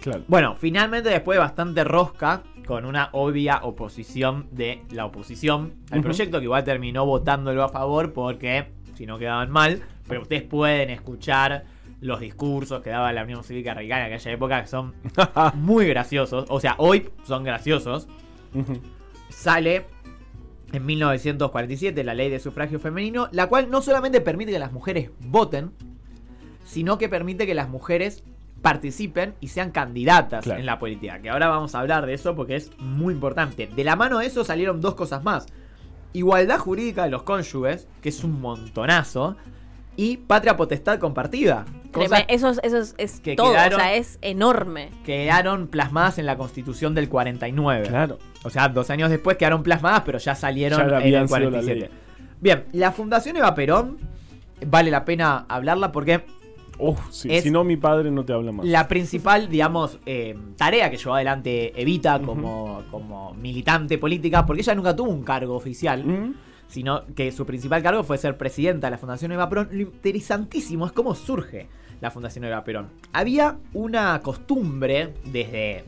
[0.00, 0.22] Claro.
[0.28, 6.38] Bueno, finalmente después de bastante rosca, con una obvia oposición de la oposición al proyecto,
[6.38, 11.64] que igual terminó votándolo a favor porque si no quedaban mal, pero ustedes pueden escuchar
[12.00, 14.94] los discursos que daba la Unión Cívica Radical en aquella época, que son
[15.54, 16.46] muy graciosos.
[16.48, 18.08] O sea, hoy son graciosos.
[19.28, 19.86] Sale
[20.72, 25.10] en 1947 la ley de sufragio femenino, la cual no solamente permite que las mujeres
[25.20, 25.72] voten,
[26.64, 28.24] sino que permite que las mujeres
[28.62, 30.60] participen y sean candidatas Claro.
[30.60, 31.20] en la política.
[31.20, 33.66] Que ahora vamos a hablar de eso porque es muy importante.
[33.66, 35.46] De la mano de eso salieron dos cosas más.
[36.12, 39.36] Igualdad jurídica de los cónyuges, que es un montonazo,
[39.96, 41.64] y patria potestad compartida.
[41.92, 44.90] Cosas Eso es, eso es, es que todo, quedaron- o sea, es enorme.
[45.04, 47.88] que quedaron plasmadas en la constitución del 49.
[47.88, 48.18] Claro.
[48.44, 51.26] O sea, dos años después quedaron plasmadas, pero ya salieron Ya en el sido la
[51.28, 51.80] 47.
[51.80, 51.90] ley.
[52.40, 53.98] Bien, la Fundación Eva Perón
[54.66, 56.24] vale la pena hablarla porque
[57.10, 58.66] Sí, Es- Si no, mi padre no te habla más.
[58.66, 64.74] la principal, digamos, eh, tarea que llevó adelante Evita como, como militante política, porque ella
[64.74, 66.04] nunca tuvo un cargo oficial,
[66.68, 69.68] sino que su principal cargo fue ser presidenta de la Fundación Eva Perón.
[69.72, 71.66] Lo interesantísimo es cómo surge
[72.00, 72.88] la Fundación Eva Perón.
[73.12, 75.84] Había una costumbre desde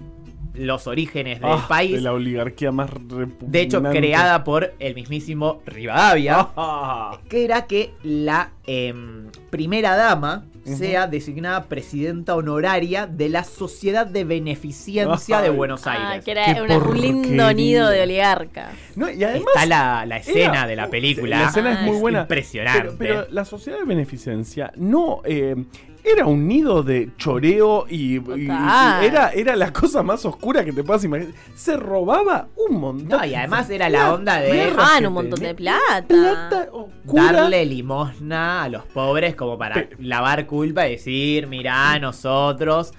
[0.55, 3.47] los orígenes del Ah, país, De la oligarquía más repugnante.
[3.49, 6.49] de hecho creada por el mismísimo Rivadavia,
[7.31, 14.23] que era que la em, primera dama sea designada presidenta honoraria de la Sociedad de
[14.25, 15.51] Beneficencia de.
[15.51, 16.25] Buenos Ah, Aires.
[16.25, 18.71] que era una- un lindo nido de oligarcas.
[18.95, 19.49] no, y además.
[19.55, 21.41] Está la, la escena era- de la película.
[21.41, 22.21] La escena es Ah, muy es buena.
[22.23, 22.83] impresionante.
[22.83, 25.21] Pero, pero la sociedad de beneficencia no.
[25.25, 25.57] eh,
[26.05, 29.05] era un nido de choreo y, y- y Total.
[29.05, 31.33] era, era la cosa más oscura que te puedas imaginar.
[31.55, 33.09] Se robaba un montón.
[33.21, 36.05] No, y además era la onda de Ah, un montón de plata.
[36.09, 37.31] Plata oscura.
[37.33, 42.93] darle limosna a los pobres como para Pe- lavar culpa y decir, mirá, nosotros.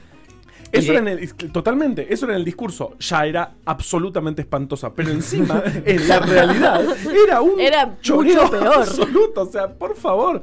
[0.71, 2.95] Y Eso era en el, totalmente, eso era en el discurso.
[2.99, 4.91] Ya era absolutamente espantosa.
[4.93, 6.81] Pero encima, en la realidad,
[7.27, 8.73] era un Era mucho peor.
[8.77, 9.41] absoluto.
[9.41, 10.41] O sea, por favor.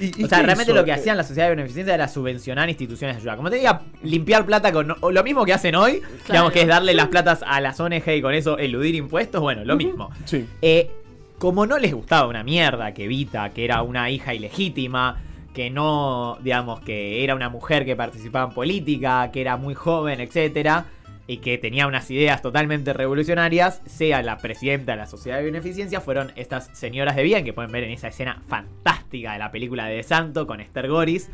[0.00, 0.74] ¿Y- y O sea, realmente hizo?
[0.80, 3.36] lo que hacían las sociedades de beneficencia era subvencionar instituciones de ayuda.
[3.36, 4.94] Como te diga, limpiar plata con.
[5.00, 8.08] o lo mismo que hacen hoy, digamos que es darle las platas a las ONG
[8.08, 9.40] y con eso eludir impuestos.
[9.40, 10.08] Bueno, lo mismo.
[10.24, 10.46] Sí.
[10.62, 10.88] Eh,
[11.38, 15.22] como no les gustaba una mierda que Evita, que era una hija ilegítima,
[15.54, 20.20] que no, digamos, que era una mujer que participaba en política, que era muy joven,
[20.20, 20.86] etcétera,
[21.26, 26.00] y que tenía unas ideas totalmente revolucionarias, sea la presidenta de la Sociedad de Beneficencia,
[26.00, 29.86] fueron estas señoras de bien que pueden ver en esa escena fantástica de la película
[29.86, 31.30] de De Santo con Esther Goris.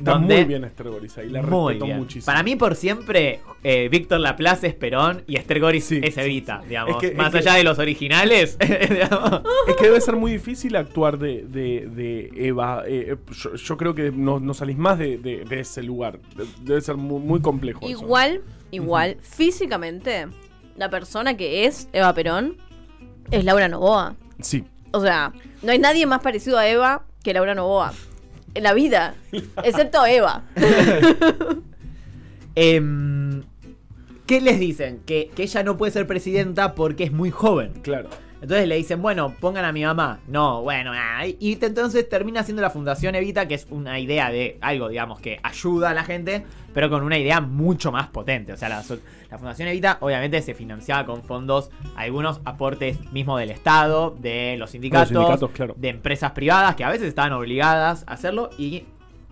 [0.00, 1.28] Está donde- muy bien Esther Goris ahí.
[1.30, 1.98] La muy respeto bien.
[1.98, 2.26] muchísimo.
[2.26, 6.60] Para mí, por siempre, eh, Víctor Laplace es Perón y Esther Goris Sí, es Evita,
[6.62, 6.68] sí.
[6.70, 6.96] digamos.
[7.02, 8.56] Es que- Más es que- allá de los originales.
[8.60, 12.82] Es que debe ser muy difícil actuar de, de- de Eva.
[12.86, 16.18] eh, yo, yo creo que no, no salís más de, de- de ese lugar.
[16.36, 17.80] De- Debe ser muy, muy complejo.
[17.86, 17.90] eso.
[18.02, 20.26] Igual, igual, físicamente,
[20.76, 22.56] la persona que es Eva Perón
[23.30, 24.16] es Laura Novoa.
[24.40, 24.64] Sí.
[24.92, 25.32] O sea,
[25.62, 27.92] no hay nadie más parecido a Eva que Laura Novoa.
[28.54, 29.14] En la vida.
[29.64, 30.44] Excepto Eva.
[32.56, 33.42] Em,
[34.26, 35.00] ¿Qué les dicen?
[35.06, 37.72] Que, que ella no puede ser presidenta porque es muy joven.
[37.82, 38.10] Claro.
[38.42, 40.20] Entonces le dicen, bueno, pongan a mi mamá.
[40.26, 44.56] No, bueno, ah, y entonces termina siendo la Fundación Evita, que es una idea de
[44.62, 48.52] algo, digamos, que ayuda a la gente, pero con una idea mucho más potente.
[48.52, 48.82] O sea, la,
[49.30, 54.70] la Fundación Evita obviamente se financiaba con fondos, algunos aportes mismo del Estado, de los
[54.70, 55.74] sindicatos, sindicatos, claro.
[55.76, 58.84] de empresas privadas que a veces estaban obligadas a hacerlo y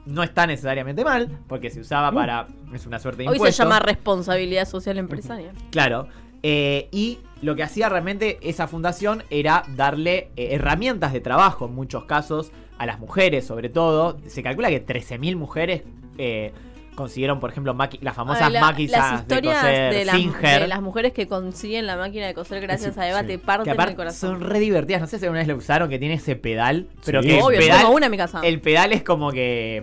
[0.05, 2.47] no está necesariamente mal, porque se usaba para...
[2.73, 5.53] Es una suerte de Hoy se llama responsabilidad social empresaria.
[5.71, 6.09] Claro.
[6.43, 11.75] Eh, y lo que hacía realmente esa fundación era darle eh, herramientas de trabajo en
[11.75, 14.19] muchos casos a las mujeres, sobre todo.
[14.27, 15.83] Se calcula que 13.000 mujeres
[16.17, 16.53] eh,
[16.95, 20.61] consiguieron, por ejemplo, las famosas la- máquinas las historias de coser de, las, Singer.
[20.63, 23.27] de las mujeres que consiguen la máquina de coser gracias Sí, a Eva sí.
[23.29, 24.41] te parten el corazón.
[24.41, 25.01] son re divertidas.
[25.01, 26.89] No sé si alguna vez lo usaron, que tiene ese pedal.
[27.05, 27.29] Pero Sí.
[27.29, 28.41] que el Obvio, yo pedal, tengo una en mi casa.
[28.43, 29.83] el pedal es como que...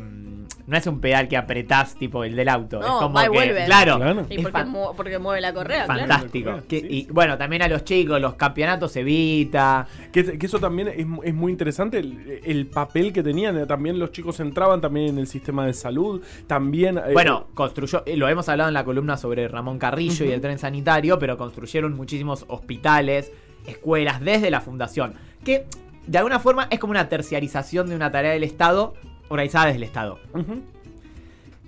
[0.67, 2.80] No es un pedal que apretás tipo el del auto.
[2.80, 3.65] No, es como va y que, vuelve.
[3.65, 3.97] Claro.
[3.97, 4.25] Claro.
[4.30, 6.49] Y es porque, fan- mu- porque mueve la correa, fantástico.
[6.51, 6.63] Claro.
[6.67, 9.86] Que- Sí, y bueno, también a los chicos, los campeonatos Evita.
[10.12, 13.58] Que, que eso también es, es muy interesante, el, el papel que tenían.
[13.58, 16.21] eh, También los chicos entraban también en el sistema de salud.
[16.47, 16.97] También.
[16.97, 20.41] eh, Bueno, construyó, eh, lo hemos hablado en la columna sobre Ramón Carrillo y el
[20.41, 23.32] tren sanitario, pero construyeron muchísimos hospitales,
[23.67, 25.65] escuelas desde la fundación, que
[26.08, 28.93] de alguna forma es como una terciarización de una tarea del Estado
[29.30, 30.20] organizada desde el Estado.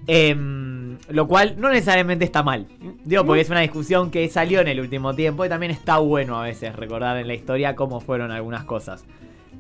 [0.10, 2.68] Em, lo cual no necesariamente está mal.
[3.04, 6.40] Digo, porque es una discusión que salió en el último tiempo y también está bueno
[6.40, 9.04] a veces recordar en la historia cómo fueron algunas cosas.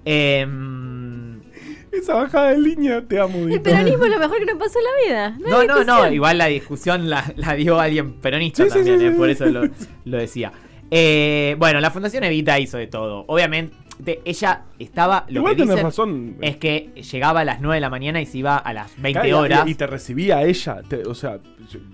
[0.05, 1.41] Em,
[1.91, 3.39] Esa bajada de línea, te amo.
[3.39, 5.37] El peronismo es lo mejor que nos pasó en la vida.
[5.49, 9.11] No, no, no, igual la discusión la, la dio alguien peronista Sí, también, sí, eh,
[9.11, 9.63] sí, por eso lo,
[10.05, 10.53] lo decía.
[10.89, 13.25] Eh, bueno, la Fundación Evita hizo de todo.
[13.27, 15.25] Obviamente, de- ella estaba.
[15.29, 16.35] Lo Igual que tenés dicen razón.
[16.41, 19.11] es que llegaba a las 9 de la mañana y se iba a las 20
[19.21, 19.67] Claro, y- horas.
[19.67, 20.81] Y te recibía ella.
[20.87, 21.39] te- o sea,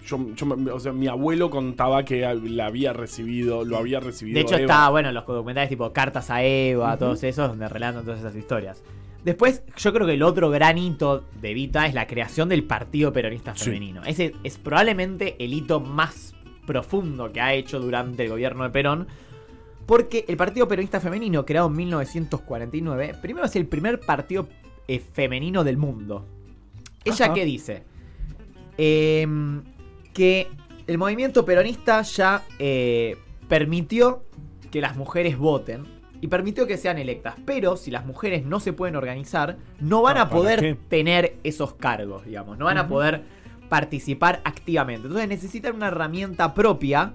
[0.06, 4.36] yo, yo me- o sea, mi abuelo contaba que la había recibido, lo había recibido.
[4.36, 4.62] De hecho, Eva.
[4.64, 8.84] está, bueno, los documentales tipo Cartas a Eva, todos esos, donde relatan todas esas historias.
[9.24, 13.14] Después, yo creo que el otro gran hito de Evita es la creación del Partido
[13.14, 13.66] Peronista Sí.
[13.66, 14.02] Femenino.
[14.04, 16.36] Ese es probablemente el hito más
[16.68, 19.08] profundo que ha hecho durante el gobierno de Perón.
[19.86, 24.48] Porque el Partido Peronista Femenino, creado en 1949, primero es el primer partido
[24.88, 26.26] eh, femenino del mundo.
[27.04, 27.34] ¿Ella Ajá.
[27.34, 27.84] qué dice?
[28.78, 29.62] Em,
[30.14, 30.48] que
[30.88, 33.18] el movimiento peronista ya eh,
[33.48, 34.24] permitió
[34.72, 35.84] que las mujeres voten
[36.22, 37.36] y permitió que sean electas.
[37.46, 40.78] Pero si las mujeres no se pueden organizar, no van Ah, a ¿para poder qué?
[40.90, 42.58] tener esos cargos, digamos.
[42.58, 43.24] No van a poder
[43.70, 45.08] participar activamente.
[45.08, 47.14] Entonces necesitan una herramienta propia,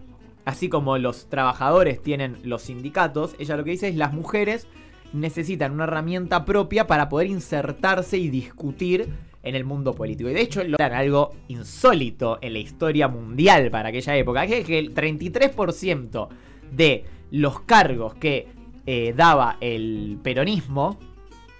[0.48, 3.36] así como los trabajadores tienen los sindicatos.
[3.38, 4.66] Ella lo que dice es las mujeres
[5.12, 9.10] necesitan una herramienta propia para poder insertarse y discutir
[9.42, 10.30] en el mundo político.
[10.30, 14.64] Y de hecho, logran algo insólito en la historia mundial para aquella época, que es
[14.66, 16.28] que el 33%
[16.72, 18.48] de los cargos que
[18.86, 20.98] eh, daba el peronismo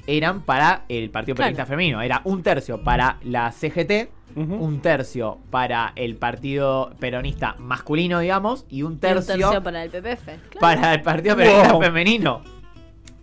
[0.07, 1.49] eran para el Partido Claro.
[1.49, 2.01] Peronista Femenino.
[2.01, 8.83] Era un tercio para la CGT, Un tercio para el Partido Peronista masculino, digamos, y
[8.83, 10.25] un Y un tercio, para el PPF.
[10.51, 10.61] Claro.
[10.61, 11.83] para el Partido Peronista Wow.
[11.83, 12.43] Femenino.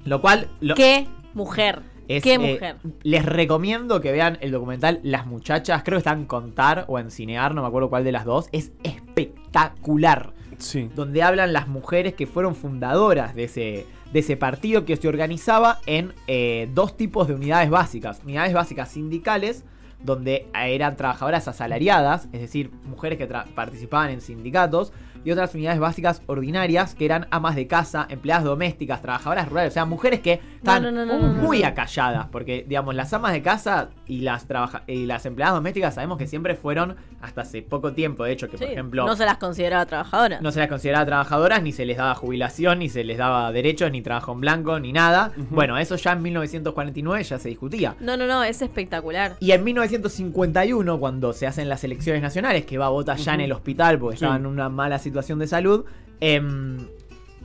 [0.06, 1.82] Lo cual lo- ¿Qué mujer?
[2.08, 2.76] es, ¿Qué eh, mujer?
[3.04, 5.82] les recomiendo que vean el documental Las Muchachas.
[5.84, 8.48] Creo que está en Contar o en Cinear, no me acuerdo cuál de las dos.
[8.52, 10.34] Es espectacular.
[10.58, 10.90] Sí.
[10.96, 15.80] Donde hablan las mujeres que fueron fundadoras de ese, de ese partido que se organizaba
[15.86, 18.22] en eh, dos tipos de unidades básicas.
[18.24, 19.66] Unidades básicas sindicales,
[20.04, 24.94] donde eran trabajadoras asalariadas, es decir, mujeres que participaban en sindicatos.
[25.26, 29.72] Y otras unidades básicas ordinarias, que eran amas de casa, empleadas domésticas, trabajadoras rurales.
[29.72, 32.28] O sea, mujeres que estaban no, no, no, no, muy acalladas.
[32.32, 36.28] Porque, digamos, las amas de casa y las, trabaja- y las empleadas domésticas sabemos que
[36.28, 39.06] siempre fueron, hasta hace poco tiempo, de hecho, que por ejemplo...
[39.06, 40.42] no se las consideraba trabajadoras.
[40.44, 43.92] No se las consideraba trabajadoras, ni se les daba jubilación, ni se les daba derechos,
[43.92, 45.32] ni trabajo en blanco, ni nada.
[45.50, 47.96] Bueno, eso ya en 1949 ya se discutía.
[48.00, 49.38] No, no, no, es espectacular.
[49.40, 53.42] Y en 1951, cuando se hacen las elecciones nacionales, que va a votar ya en
[53.42, 54.24] el hospital porque Sí.
[54.26, 55.86] estaba en una mala situación de salud,
[56.20, 56.88] em,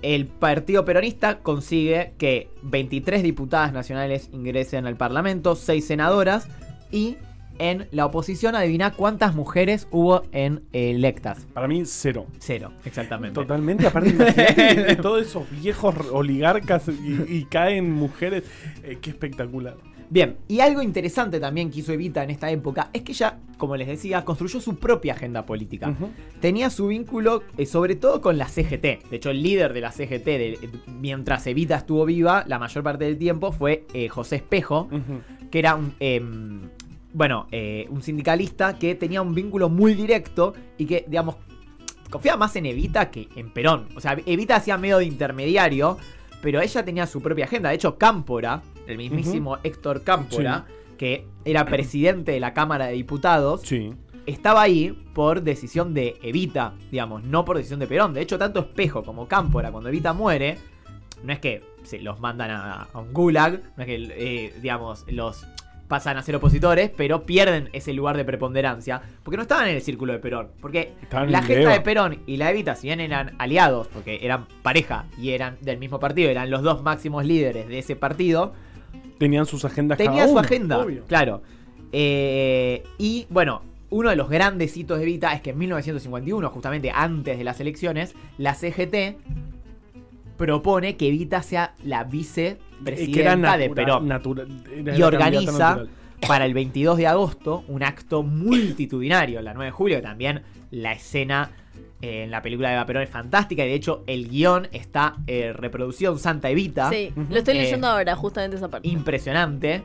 [0.02, 6.48] el Partido Peronista consigue que 23 diputadas nacionales ingresen al Parlamento, 6 senadoras
[6.90, 7.16] y
[7.58, 11.46] en la oposición adivina cuántas mujeres hubo en electas.
[11.52, 12.26] Para mí, cero.
[12.38, 13.34] Cero, exactamente.
[13.34, 18.44] Totalmente, aparte de todos esos viejos oligarcas y, y caen mujeres.
[18.82, 19.76] Eh, qué espectacular.
[20.12, 23.76] Bien, y algo interesante también que hizo Evita en esta época es que ella, como
[23.76, 25.94] les decía, construyó su propia agenda política.
[26.40, 28.82] Tenía su vínculo eh, sobre todo con la CGT.
[28.82, 33.04] De hecho, el líder de la CGT, de- mientras Evita estuvo viva, la mayor parte
[33.04, 34.88] del tiempo fue eh, José Espejo,
[35.50, 35.94] que era un...
[36.00, 36.60] em,
[37.12, 41.36] bueno, eh, un sindicalista que tenía un vínculo muy directo y que, digamos,
[42.10, 43.86] confiaba más en Evita que en Perón.
[43.96, 45.98] O sea, Evita hacía medio de intermediario,
[46.42, 47.68] pero ella tenía su propia agenda.
[47.68, 50.66] De hecho, Cámpora, el mismísimo Héctor Cámpora,
[50.98, 53.92] que era presidente de la Cámara de Diputados, Sí.
[54.26, 58.12] estaba ahí por decisión de Evita, digamos, no por decisión de Perón.
[58.14, 60.58] De hecho, tanto Espejo como Cámpora, cuando Evita muere,
[61.24, 65.04] no es que se los mandan a, a un gulag, no es que, eh, digamos,
[65.08, 65.46] los
[65.88, 69.82] pasan a ser opositores, pero pierden ese lugar de preponderancia, porque no estaban en el
[69.82, 70.48] círculo de Perón.
[70.60, 71.72] Porque la Eva.
[71.72, 75.78] de Perón y la Evita, si bien eran aliados, porque eran pareja y eran del
[75.78, 78.52] mismo partido, eran los dos máximos líderes de ese partido,
[79.20, 81.04] Tenían sus agendas Tenía cada su uno, agenda, obvio.
[81.06, 81.42] claro.
[81.92, 86.90] Eh, y bueno, uno de los grandes hitos de Evita es que en 1951, justamente
[86.90, 89.16] antes de las elecciones, la CGT
[90.36, 94.08] propone que Evita sea la que era vicepresidenta de Perón.
[94.08, 95.84] natura- era y organiza
[96.26, 100.92] para el 22 de agosto un acto multitudinario, la 9 de julio, que también la
[100.92, 101.50] escena
[102.02, 105.16] eh, en la película de Eva Perón es fantástica y de hecho el guion está
[105.26, 108.88] eh, reproducido en Santa Evita Sí, lo estoy Eh, leyendo ahora, justamente esa parte.
[108.88, 109.82] impresionante.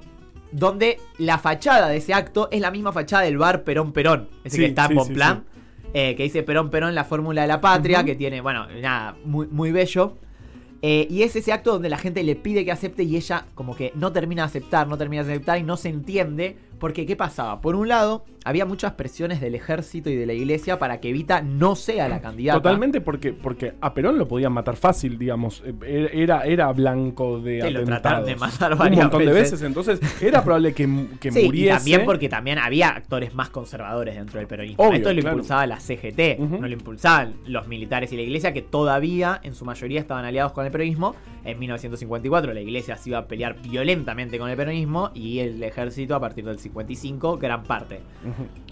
[0.51, 4.29] Donde la fachada de ese acto es la misma fachada del bar Perón Perón.
[4.45, 5.43] Ese Sí, que está en sí, Bonplan.
[5.93, 8.05] eh, que dice Perón Perón, la fórmula de la patria.
[8.05, 10.15] Que tiene, bueno, nada, muy, muy bello.
[10.81, 13.75] Eh, y es ese acto donde la gente le pide que acepte y ella como
[13.75, 16.57] que no termina de aceptar, no termina de aceptar y no se entiende.
[16.79, 17.59] Porque, ¿qué pasaba?
[17.59, 21.41] Por un lado, había muchas presiones del ejército y de la iglesia para que Evita
[21.41, 22.59] no sea la candidata.
[22.61, 25.61] Totalmente porque, porque a Perón lo podían matar fácil, digamos.
[25.83, 29.51] Eh, Era, era blanco de Sí, lo trataron de matar Un varias montón de veces.
[29.53, 29.61] veces.
[29.67, 31.65] Entonces, era probable que, que Sí, muriese.
[31.73, 34.83] y también porque también había actores más conservadores dentro del peronismo.
[34.83, 35.35] Obvio, Esto lo claro.
[35.37, 39.65] impulsaba la CGT, no lo impulsaban los militares y la iglesia, que todavía en su
[39.65, 41.15] mayoría estaban aliados con el peronismo.
[41.43, 46.15] En 1954 la iglesia se iba a pelear violentamente con el peronismo y el ejército
[46.15, 47.99] a partir del 55 gran parte.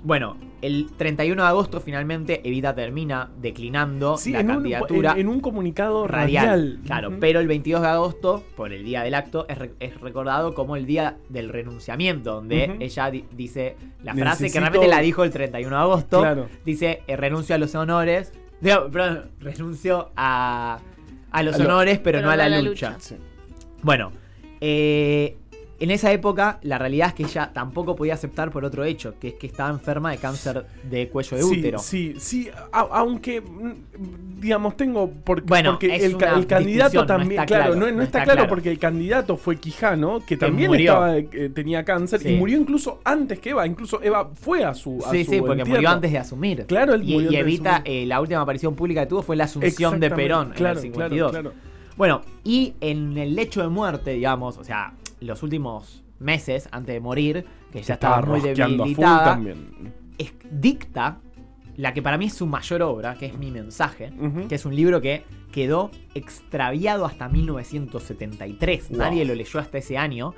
[0.04, 5.20] Bueno, el 31 de agosto finalmente Evita termina declinando Sí, la en un, candidatura en,
[5.20, 6.46] en un comunicado radial.
[6.48, 6.80] radial.
[6.86, 10.54] Claro, pero el 22 de agosto, por el día del acto, es, re- es recordado
[10.54, 15.00] como el día del renunciamiento, donde ella di- dice la frase Necesito- que realmente la
[15.00, 16.20] dijo el 31 de agosto.
[16.20, 16.50] Claro.
[16.66, 18.34] Dice, eh, renuncio a los honores.
[18.62, 20.80] Digo, perdón, renuncio a,
[21.32, 22.98] a los A lo- honores, pero, pero no a la, lucha.
[23.00, 23.16] Sí.
[23.82, 24.12] Bueno,
[24.62, 25.38] eh,
[25.80, 29.30] en esa época la realidad es que ella tampoco podía aceptar por otro hecho, que
[29.30, 31.80] es que estaba enferma de cáncer de cuello de sí, útero.
[31.80, 35.10] Sí, sí, a- aunque, mm, digamos, tengo.
[35.10, 36.16] Por, Bueno, porque el,
[36.48, 37.32] candidato no también.
[37.32, 38.50] está claro, claro, no, no no está, está claro, claro.
[38.50, 42.30] porque el candidato fue Quijano, que también estaba, eh, tenía cáncer Sí.
[42.30, 43.66] y murió incluso antes que Eva.
[43.68, 45.04] Incluso Eva fue a su.
[45.06, 45.70] a Sí, su sí, porque entierro.
[45.78, 46.66] murió antes de asumir.
[46.66, 49.46] Claro, él y, murió y Evita, eh, la última aparición pública que tuvo fue la
[49.46, 51.32] asunción de Perón claro, en el claro, 52.
[51.32, 51.54] claro.
[51.96, 54.94] Bueno, y en el lecho de muerte, digamos, o sea,
[55.24, 58.40] los últimos meses antes de morir, que ya estaba, muy
[58.76, 59.36] debilitada,
[60.18, 61.20] es- dicta
[61.76, 64.12] la que para mí es su mayor obra, que es Mi Mensaje,
[64.48, 68.90] que es un libro que quedó extraviado hasta 1973.
[68.90, 68.98] Wow.
[69.00, 70.34] Nadie lo leyó hasta ese año.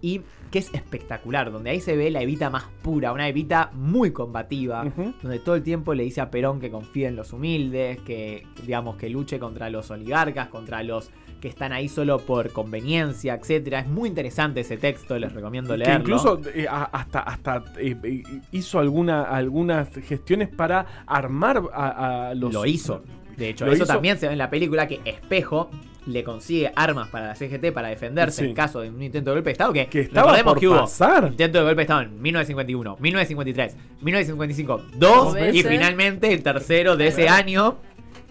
[0.00, 0.20] Y
[0.50, 4.84] que es espectacular, donde ahí se ve la Evita más pura, una Evita muy combativa,
[5.22, 8.96] donde todo el tiempo le dice a Perón que confíe en los humildes, que digamos
[8.96, 11.10] que luche contra los oligarcas, contra los
[11.40, 13.80] que están ahí solo por conveniencia, etcétera.
[13.80, 15.98] Es muy interesante ese texto, les recomiendo Que leerlo.
[16.00, 18.22] incluso eh, hasta, hasta eh, eh,
[18.52, 22.52] hizo alguna, algunas gestiones para armar a, a los.
[22.52, 23.02] lo hizo.
[23.36, 25.68] De hecho, Lo eso hizo- también se ve en la película que Espejo
[26.06, 28.48] le consigue armas para la CGT para defenderse Sí.
[28.48, 29.72] en caso de un intento de golpe de Estado.
[29.72, 31.28] Que, Que estaba por que hubo pasar.
[31.28, 36.96] intento de golpe de Estado en 1951, 1953, 1955, dos Dos y finalmente el tercero
[36.96, 37.76] de ese año.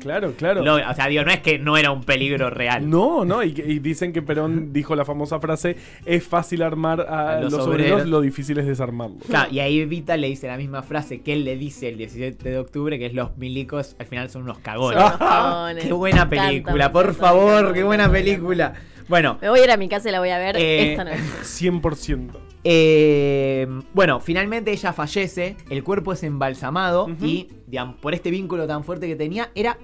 [0.03, 0.63] Claro, claro.
[0.63, 2.87] Lo- o sea, digo, no es que no era un peligro real.
[2.89, 5.75] No, no, y, y dicen que Perón dijo la famosa frase:
[6.05, 7.91] es fácil armar a, A los los, obreros.
[7.93, 9.23] obreros, lo difícil es desarmarlos.
[9.27, 12.49] Claro, y ahí Evita le dice la misma frase que él le dice el 17
[12.49, 14.99] de octubre, que es los milicos al final son unos cagones.
[14.99, 15.83] Son unos cagones.
[15.87, 18.73] Qué buena película, por encanta, favor, qué buena película.
[19.07, 21.03] Bueno, Me voy a ir a mi casa y la voy a ver Eh, esta
[21.03, 21.17] noche.
[21.43, 22.29] 100%.
[22.63, 28.83] eh, bueno, finalmente ella fallece, el cuerpo es embalsamado y, digamos, por este vínculo tan
[28.83, 29.77] fuerte que tenía, era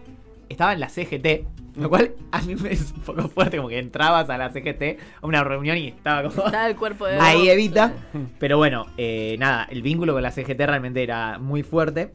[0.47, 1.45] estaba en la CGT,
[1.77, 4.97] lo cual a mí me es un poco fuerte, como que entrabas a la CGT
[5.21, 6.45] a una reunión y estaba como...
[6.47, 7.93] Está el cuerpo de Ahí evita.
[8.39, 12.13] Pero bueno, eh, nada, el vínculo con la CGT realmente era muy fuerte.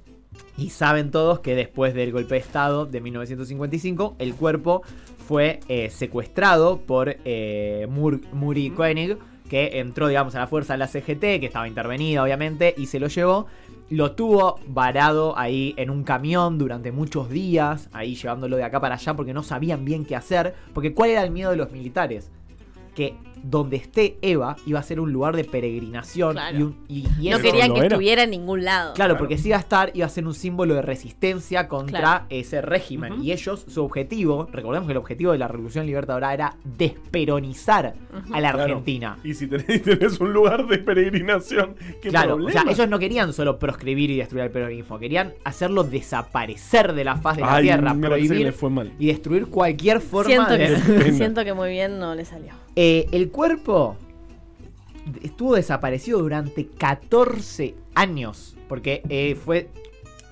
[0.57, 4.83] Y saben todos que después del golpe de Estado de 1955, el cuerpo
[5.27, 9.17] fue eh, secuestrado por eh, Mur- Muri Koenig,
[9.49, 12.99] que entró, digamos, a la fuerza de la CGT, que estaba intervenida, obviamente, y se
[13.01, 13.47] lo llevó.
[13.91, 18.95] Lo tuvo varado ahí en un camión durante muchos días, ahí llevándolo de acá para
[18.95, 20.55] allá, porque no sabían bien qué hacer.
[20.73, 22.31] Porque ¿cuál era el miedo de los militares?
[22.95, 23.15] Que
[23.47, 26.59] donde esté Eva iba a ser un lugar de peregrinación Claro.
[26.59, 27.89] y, un- y- y No eso- querían que era.
[27.89, 28.95] estuviera en ningún lado.
[28.95, 29.19] Claro, Claro.
[29.19, 32.25] porque si iba a estar, iba a ser un símbolo de resistencia contra Claro.
[32.31, 33.23] ese régimen.
[33.23, 37.95] Y ellos, su objetivo, recordemos que el objetivo de la Revolución Libertadora era desperonizar
[38.33, 38.63] a la Claro.
[38.63, 39.19] Argentina.
[39.23, 42.61] Y si tenés, tenés un lugar de peregrinación, ¿qué Claro, problema?
[42.61, 47.05] o sea, ellos no querían solo proscribir y destruir el peronismo, querían hacerlo desaparecer de
[47.05, 48.93] la faz de la Ay, tierra, prohibir le fue mal.
[48.99, 51.05] y destruir cualquier forma siento, de...
[51.05, 52.53] Que, siento que muy bien no le salió.
[52.77, 53.97] Eh, el cuerpo
[55.23, 59.71] estuvo desaparecido durante 14 años, porque eh, fue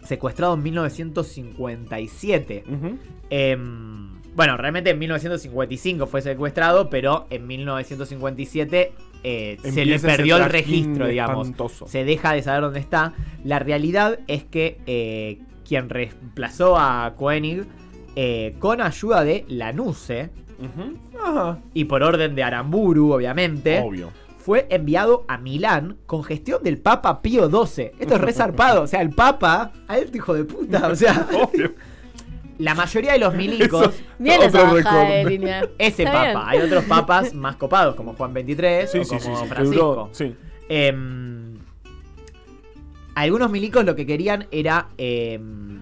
[0.04, 2.64] secuestrado en 1957.
[2.66, 2.98] Ujú.
[3.30, 8.92] Em, bueno, realmente en 1955 fue secuestrado, pero en 1957
[9.24, 11.46] eh, se le perdió el registro, digamos.
[11.46, 11.86] espantoso.
[11.86, 13.12] Se deja de saber dónde está.
[13.44, 17.64] La realidad es que eh, quien reemplazó a Koenig,
[18.16, 20.30] eh, con ayuda de Lanuse,
[20.66, 21.58] Ajá.
[21.74, 24.10] y por orden de Aramburu, obviamente, Obvio.
[24.38, 27.92] fue enviado a Milán con gestión del Papa Pío XII.
[27.98, 28.82] Esto es resarpado.
[28.82, 30.88] O sea, el Papa, alto hijo de puta.
[30.88, 31.72] O sea, Obvio.
[32.58, 34.48] la mayoría de los milicos, Eso- Bien Otro
[34.78, 35.30] esa de récord.
[35.30, 35.60] línea.
[35.78, 36.24] ese Está Papa.
[36.26, 36.38] bien.
[36.46, 39.86] Hay otros papas más copados, como Juan XXIII Sí, o sí, como sí, Francisco.
[39.86, 40.34] duró- sí.
[40.68, 41.58] Em,
[43.14, 45.80] algunos milicos lo que querían era em,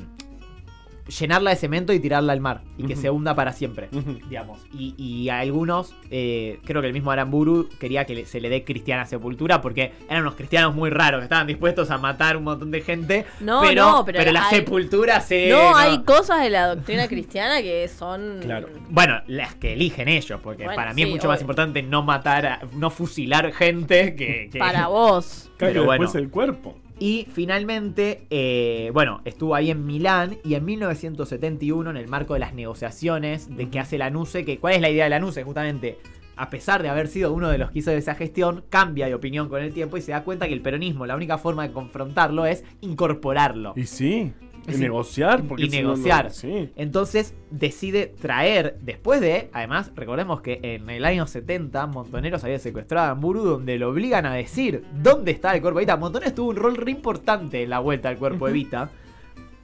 [1.11, 3.89] llenarla de cemento y tirarla al mar y que se hunda para siempre,
[4.29, 4.61] digamos.
[4.73, 8.65] Y, y a algunos, eh, creo que el mismo Aramburu quería que se le dé
[8.65, 12.71] cristiana sepultura porque eran unos cristianos muy raros que estaban dispuestos a matar un montón
[12.71, 13.27] de gente.
[13.41, 15.49] No, pero, no, pero la hay- sepultura se.
[15.51, 18.39] No, hay cosas de la doctrina cristiana que son.
[18.41, 18.69] Claro.
[18.89, 22.47] Bueno, las que eligen ellos, porque Bueno, para mí es mucho más importante no matar,
[22.47, 24.49] a- no fusilar gente que.
[24.53, 25.51] que- Para vos.
[25.57, 26.03] Claro, Pero que bueno.
[26.05, 26.79] después el cuerpo.
[27.01, 32.41] Y finalmente, eh, bueno, estuvo ahí en Milán y en 1971, en el marco de
[32.41, 35.43] las negociaciones de que hace la NUCE, que ¿cuál es la idea de la NUCE?
[35.43, 35.97] Justamente,
[36.37, 39.49] a pesar de haber sido uno de los que hizo esa gestión, cambia de opinión
[39.49, 42.45] con el tiempo y se da cuenta que el peronismo, la única forma de confrontarlo
[42.45, 43.73] es incorporarlo.
[43.77, 44.35] Y sí,
[44.69, 44.81] y Sí.
[44.81, 45.43] negociar.
[45.45, 46.31] Porque y no, negociar.
[46.31, 46.71] sí.
[46.77, 53.09] Entonces decide traer, después de, además, recordemos que en el año 70 Montoneros había secuestrado
[53.09, 55.97] a Amburu, donde lo obligan a decir dónde está el cuerpo de Evita.
[55.97, 58.91] Montoneros tuvo un rol re importante en la vuelta al cuerpo de Evita.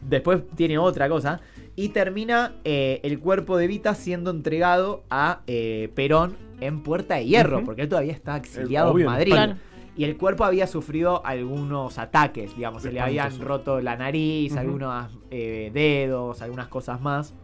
[0.01, 1.41] Después tiene otra cosa.
[1.75, 7.27] Y termina eh, el cuerpo de Evita siendo entregado a eh, Perón en Puerta de
[7.27, 9.35] Hierro, porque él todavía está exiliado obvio, en Madrid.
[9.97, 15.11] Y el cuerpo había sufrido algunos ataques, digamos, se le habían roto la nariz, algunos
[15.31, 17.35] eh, dedos, algunas cosas más.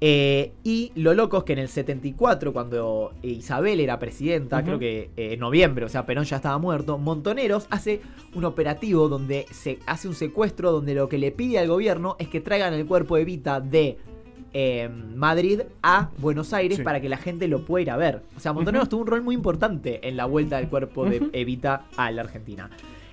[0.00, 5.10] Eh, y lo loco es que en el 74, cuando Isabel era presidenta, creo que
[5.16, 8.02] eh, en noviembre, o sea, Perón ya estaba muerto, Montoneros hace
[8.34, 12.28] un operativo donde se hace un secuestro donde lo que le pide al gobierno es
[12.28, 13.98] que traigan el cuerpo de Evita de
[14.58, 16.82] eh, Madrid a Buenos Aires Sí.
[16.82, 18.22] para que la gente lo pueda ir a ver.
[18.36, 21.28] O sea, Montoneros tuvo un rol muy importante en la vuelta del cuerpo de.
[21.34, 22.70] Evita a la Argentina.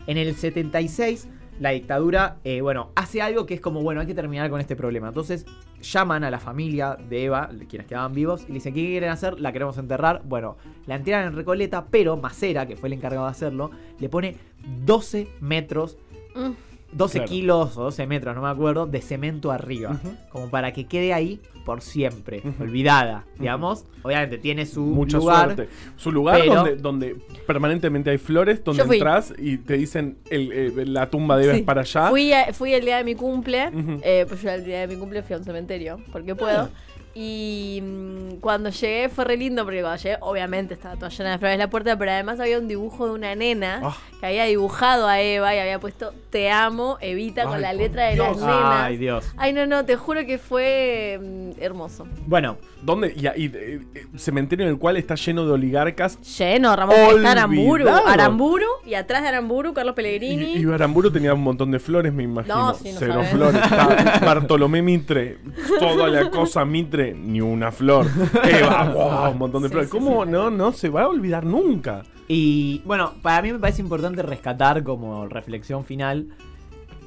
[0.08, 1.28] En el 76,
[1.60, 4.78] la dictadura, eh, bueno, hace algo que es como, bueno, hay que terminar con este
[4.78, 5.10] problema.
[5.10, 5.46] Entonces,
[5.82, 9.40] llaman a la familia de Eva, quienes quedaban vivos, y le dicen, ¿qué quieren hacer?
[9.42, 10.22] La queremos enterrar.
[10.24, 10.56] Bueno,
[10.88, 13.70] la entierran en Recoleta, pero Macera, que fue el encargado de hacerlo,
[14.00, 14.38] le pone
[14.86, 15.98] 12 metros,
[16.36, 16.52] Mm.
[16.96, 17.30] 12 Claro.
[17.30, 20.00] kilos o 12 metros, no me acuerdo, de cemento arriba.
[20.30, 23.86] Como para que quede ahí por siempre, olvidada, digamos.
[24.04, 25.54] Obviamente tiene su Mucha lugar.
[25.56, 25.70] suerte.
[25.96, 27.16] Su lugar pero- donde, donde
[27.48, 31.62] permanentemente hay flores, donde entras y te dicen el, eh, la tumba de Eva Sí.
[31.62, 32.10] para allá.
[32.10, 33.70] Fui, a- fui el día de mi cumple,
[34.04, 36.70] eh, pues yo el día de mi cumple fui a un cementerio, porque puedo.
[37.16, 41.38] Y mm, cuando llegué fue re lindo, porque cuando llegué, obviamente estaba toda llena de
[41.38, 43.98] flores la puerta, pero además había un dibujo de una nena Ah.
[44.20, 48.16] que había dibujado a Eva y había puesto Te amo, Evita, con la letra de
[48.16, 48.28] Dios.
[48.30, 48.82] las nenas.
[48.84, 49.26] Ay, Dios.
[49.38, 52.08] Ay, no, no, te juro que fue mm, hermoso.
[52.26, 53.14] Bueno, ¿Dónde?
[53.16, 56.20] Y, y, eh, eh, cementerio en el cual está lleno de oligarcas.
[56.38, 57.88] Lleno, Ramón, está Aramburu.
[57.88, 60.54] Aramburu, y atrás de Aramburu, Carlos Y, Pellegrini.
[60.56, 62.54] y Baramburo tenía un montón de flores, me imagino.
[62.54, 63.30] No, sí, no Cero sabes.
[63.30, 63.62] flores.
[64.22, 65.38] Bartolomé Mitre.
[65.80, 68.06] Toda la cosa Mitre, ni una flor.
[68.44, 69.90] Eva, wow, un montón de Sí, flores.
[69.90, 70.24] sí, ¿Cómo?
[70.24, 70.32] sí.
[70.32, 72.04] No, no se va a olvidar nunca.
[72.28, 76.30] Y bueno, para mí me parece importante rescatar como reflexión final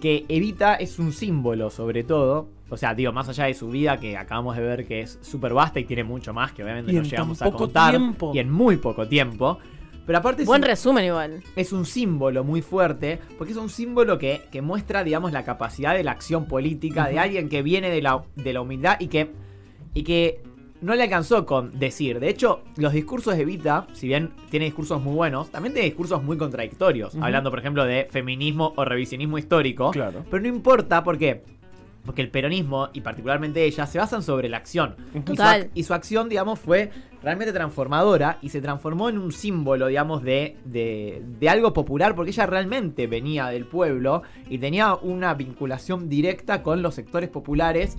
[0.00, 2.48] que Evita es un símbolo sobre todo.
[2.68, 5.54] O sea, digo, más allá de su vida que acabamos de ver que es súper
[5.54, 7.90] vasta y tiene mucho más que obviamente Y no llegamos a contar.
[7.92, 8.32] tiempo.
[8.34, 9.58] Y en muy poco tiempo.
[10.04, 11.42] Pero aparte es Buen un- resumen igual.
[11.56, 15.94] es un símbolo muy fuerte, porque es un símbolo que, que muestra, digamos, la capacidad
[15.94, 19.32] de la acción política de alguien que viene de la, de la humildad y que,
[19.96, 20.42] y que
[20.82, 22.20] no le alcanzó con decir.
[22.20, 26.22] De hecho, los discursos de Evita, si bien tiene discursos muy buenos, también tiene discursos
[26.22, 29.90] muy contradictorios, hablando, por ejemplo, de feminismo o revisionismo histórico.
[29.90, 30.22] Claro.
[30.30, 31.42] Pero no importa, ¿por qué?
[32.04, 34.96] Porque el peronismo, y particularmente ella, se basan sobre la acción.
[35.14, 35.42] Y su,
[35.74, 36.90] y su acción, digamos, fue
[37.22, 42.32] realmente transformadora y se transformó en un símbolo, digamos, de, de, de algo popular, porque
[42.32, 47.96] ella realmente venía del pueblo y tenía una vinculación directa con los sectores populares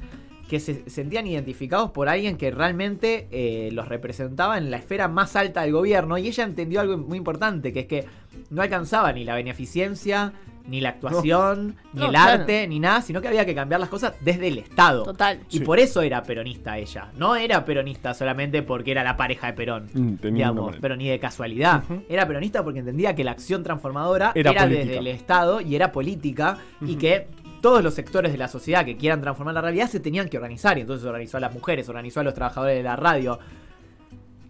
[0.50, 5.36] que se sentían identificados por alguien que realmente eh, los representaba en la esfera más
[5.36, 6.18] alta del gobierno.
[6.18, 8.06] Y ella entendió algo muy importante, que es que
[8.50, 10.34] no alcanzaba ni la beneficencia,
[10.68, 12.42] ni la actuación, ni No, el claro.
[12.42, 15.04] arte, ni nada, sino que había que cambiar las cosas desde el Estado.
[15.04, 15.40] Total.
[15.50, 15.64] Y Sí.
[15.64, 17.10] por eso era peronista ella.
[17.18, 19.90] No era peronista solamente porque era la pareja de Perón.
[19.94, 21.84] Mm, digamos, pero ni de casualidad.
[22.10, 26.58] Era peronista porque entendía que la acción transformadora Era desde el Estado y era política
[26.82, 27.28] y que
[27.62, 30.78] todos los sectores de la sociedad que quieran transformar la realidad se tenían que organizar.
[30.78, 33.40] Y entonces organizó a las mujeres, organizó a los trabajadores de la radio.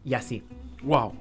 [0.03, 0.43] Y así.
[0.83, 1.13] Wow.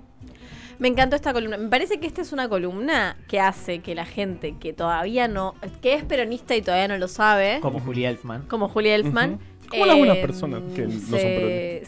[0.78, 1.57] Me encantó esta columna.
[1.57, 5.55] Me parece que esta es una columna que hace que la gente que todavía no,
[5.80, 8.43] que es peronista y todavía no lo sabe, Como Julia Elfman.
[8.43, 9.39] como Julia Elfman.
[9.68, 11.18] Como eh, las buenas eh, personas que se, no son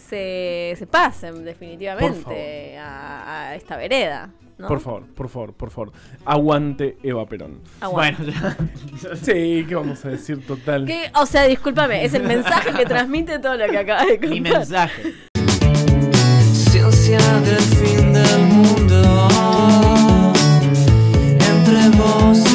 [0.09, 4.31] se, se, pasen definitivamente a, esta vereda.
[4.67, 5.93] Por favor, por favor, por favor.
[6.25, 7.61] Aguante Eva Perón.
[7.81, 8.25] Aguante.
[8.25, 8.37] Bueno,
[9.03, 9.17] ya.
[9.17, 10.89] sí, ¿qué vamos a decir total?
[11.15, 14.31] O sea, discúlpame, es el mensaje que transmite todo lo que acabas de contar.
[14.31, 15.15] Mi mensaje.
[16.53, 19.29] Ciencia del fin del mundo.
[21.39, 22.48] Entre vos